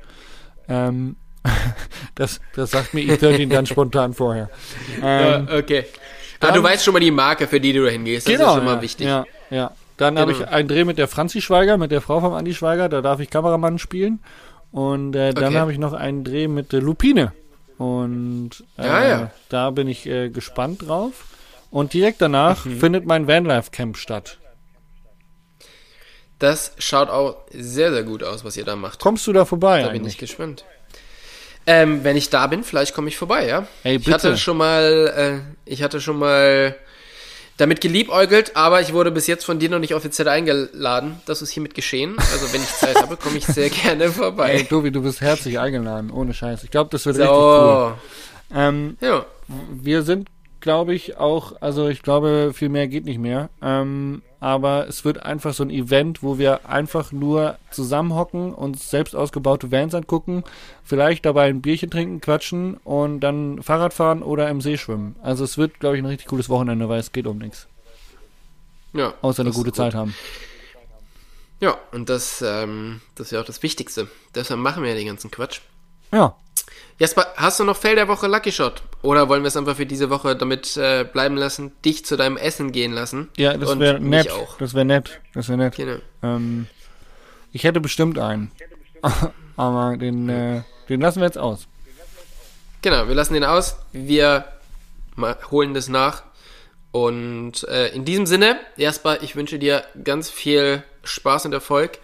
[0.71, 1.15] Ähm,
[2.15, 4.49] das, das sagt mir E13 ganz spontan vorher.
[5.03, 5.85] Ähm, okay.
[6.39, 8.27] Ah, dann- du weißt schon mal die Marke, für die du dahin gehst.
[8.27, 9.05] Das ist schon mal ja, wichtig.
[9.07, 9.71] Ja, ja.
[9.97, 10.45] Dann habe Genau.
[10.45, 13.19] ich einen Dreh mit der Franzi Schweiger, mit der Frau vom Andi Schweiger, da darf
[13.19, 14.19] ich Kameramann spielen.
[14.71, 15.57] Und äh, dann Okay.
[15.59, 17.33] habe ich noch einen Dreh mit der Lupine.
[17.77, 19.31] Und äh, Ja, ja.
[19.49, 21.25] da bin ich äh, gespannt drauf.
[21.69, 22.79] Und direkt danach Mhm.
[22.79, 24.37] findet mein Vanlife Camp statt.
[26.41, 28.99] Das schaut auch sehr, sehr gut aus, was ihr da macht.
[28.99, 30.17] Kommst du da vorbei Da bin ich eigentlich?
[30.17, 30.65] gespannt.
[31.67, 33.67] Ähm, wenn ich da bin, vielleicht komme ich vorbei, ja.
[33.83, 34.39] Ey, Ich hatte bitte.
[34.41, 36.75] schon mal, äh, ich hatte schon mal
[37.57, 41.21] damit geliebäugelt, aber ich wurde bis jetzt von dir noch nicht offiziell eingeladen.
[41.27, 42.15] Das ist hiermit geschehen.
[42.17, 44.65] Also wenn ich Zeit habe, komme ich sehr gerne Ey, vorbei.
[44.67, 46.63] Tobi, du bist herzlich eingeladen, ohne Scheiß.
[46.63, 47.93] Ich glaube, das wird richtig cool.
[48.49, 49.23] So, Ähm, ja.
[49.71, 50.27] wir sind
[50.61, 53.49] glaube ich, auch, also ich glaube, viel mehr geht nicht mehr.
[53.61, 59.15] Ähm, aber es wird einfach so ein Event, wo wir einfach nur zusammenhocken, uns selbst
[59.15, 60.43] ausgebaute Vans angucken,
[60.83, 65.15] vielleicht dabei ein Bierchen trinken, quatschen und dann Fahrrad fahren oder im See schwimmen.
[65.21, 67.67] Also es wird, glaube ich, ein richtig cooles Wochenende, weil es geht um nichts.
[68.93, 69.13] Ja.
[69.21, 69.75] Außer eine gute gut.
[69.75, 70.15] Zeit haben.
[71.59, 74.07] Ja, und das, ähm, das ist ja auch das Wichtigste.
[74.33, 75.61] Deshalb machen wir ja den ganzen Quatsch.
[76.11, 76.35] Ja.
[76.99, 78.83] Jasper, hast du noch Fell der Woche Lucky Shot?
[79.01, 82.37] Oder wollen wir es einfach für diese Woche damit äh, bleiben lassen, dich zu deinem
[82.37, 83.29] Essen gehen lassen?
[83.37, 84.29] Ja, das wäre nett.
[84.59, 85.19] Das wäre nett.
[85.33, 85.75] Das wäre nett.
[85.75, 85.97] Genau.
[86.21, 86.67] Ähm,
[87.51, 88.51] ich hätte bestimmt einen.
[89.57, 91.67] Aber den, äh, den lassen wir jetzt aus.
[92.81, 93.77] Genau, wir lassen den aus.
[93.91, 94.45] Wir
[95.49, 96.23] holen das nach.
[96.91, 101.99] Und äh, in diesem Sinne, Jasper, ich wünsche dir ganz viel Spaß und Erfolg.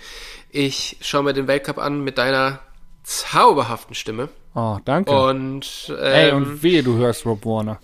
[0.49, 2.59] Ich schaue mir den Weltcup an mit deiner
[3.07, 4.29] zauberhaften Stimme.
[4.53, 5.11] Oh, danke.
[5.11, 7.79] Und, ähm, Ey, und wehe, du hörst Rob Warner.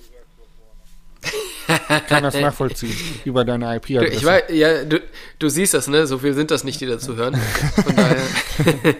[2.09, 2.93] kann das nachvollziehen
[3.23, 4.13] über deine IP-Adresse.
[4.17, 4.99] ich weiß, ja, du,
[5.39, 6.05] du siehst das, ne?
[6.07, 7.35] So viel sind das nicht, die dazu hören.
[7.35, 8.17] Von daher.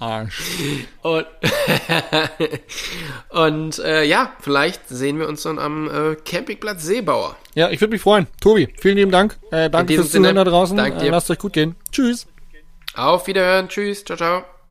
[0.00, 0.42] Arsch.
[1.02, 1.26] Und,
[3.30, 7.36] und äh, ja, vielleicht sehen wir uns dann am äh, Campingplatz Seebauer.
[7.54, 8.26] Ja, ich würde mich freuen.
[8.40, 9.38] Tobi, vielen lieben Dank.
[9.50, 10.76] Äh, danke fürs Zuhören da draußen.
[10.76, 11.10] danke Äh, dir.
[11.12, 11.76] lasst euch gut gehen.
[11.92, 12.26] Tschüss.
[12.94, 13.68] Auf Wiederhören.
[13.68, 14.04] Tschüss.
[14.04, 14.51] Ciao, ciao.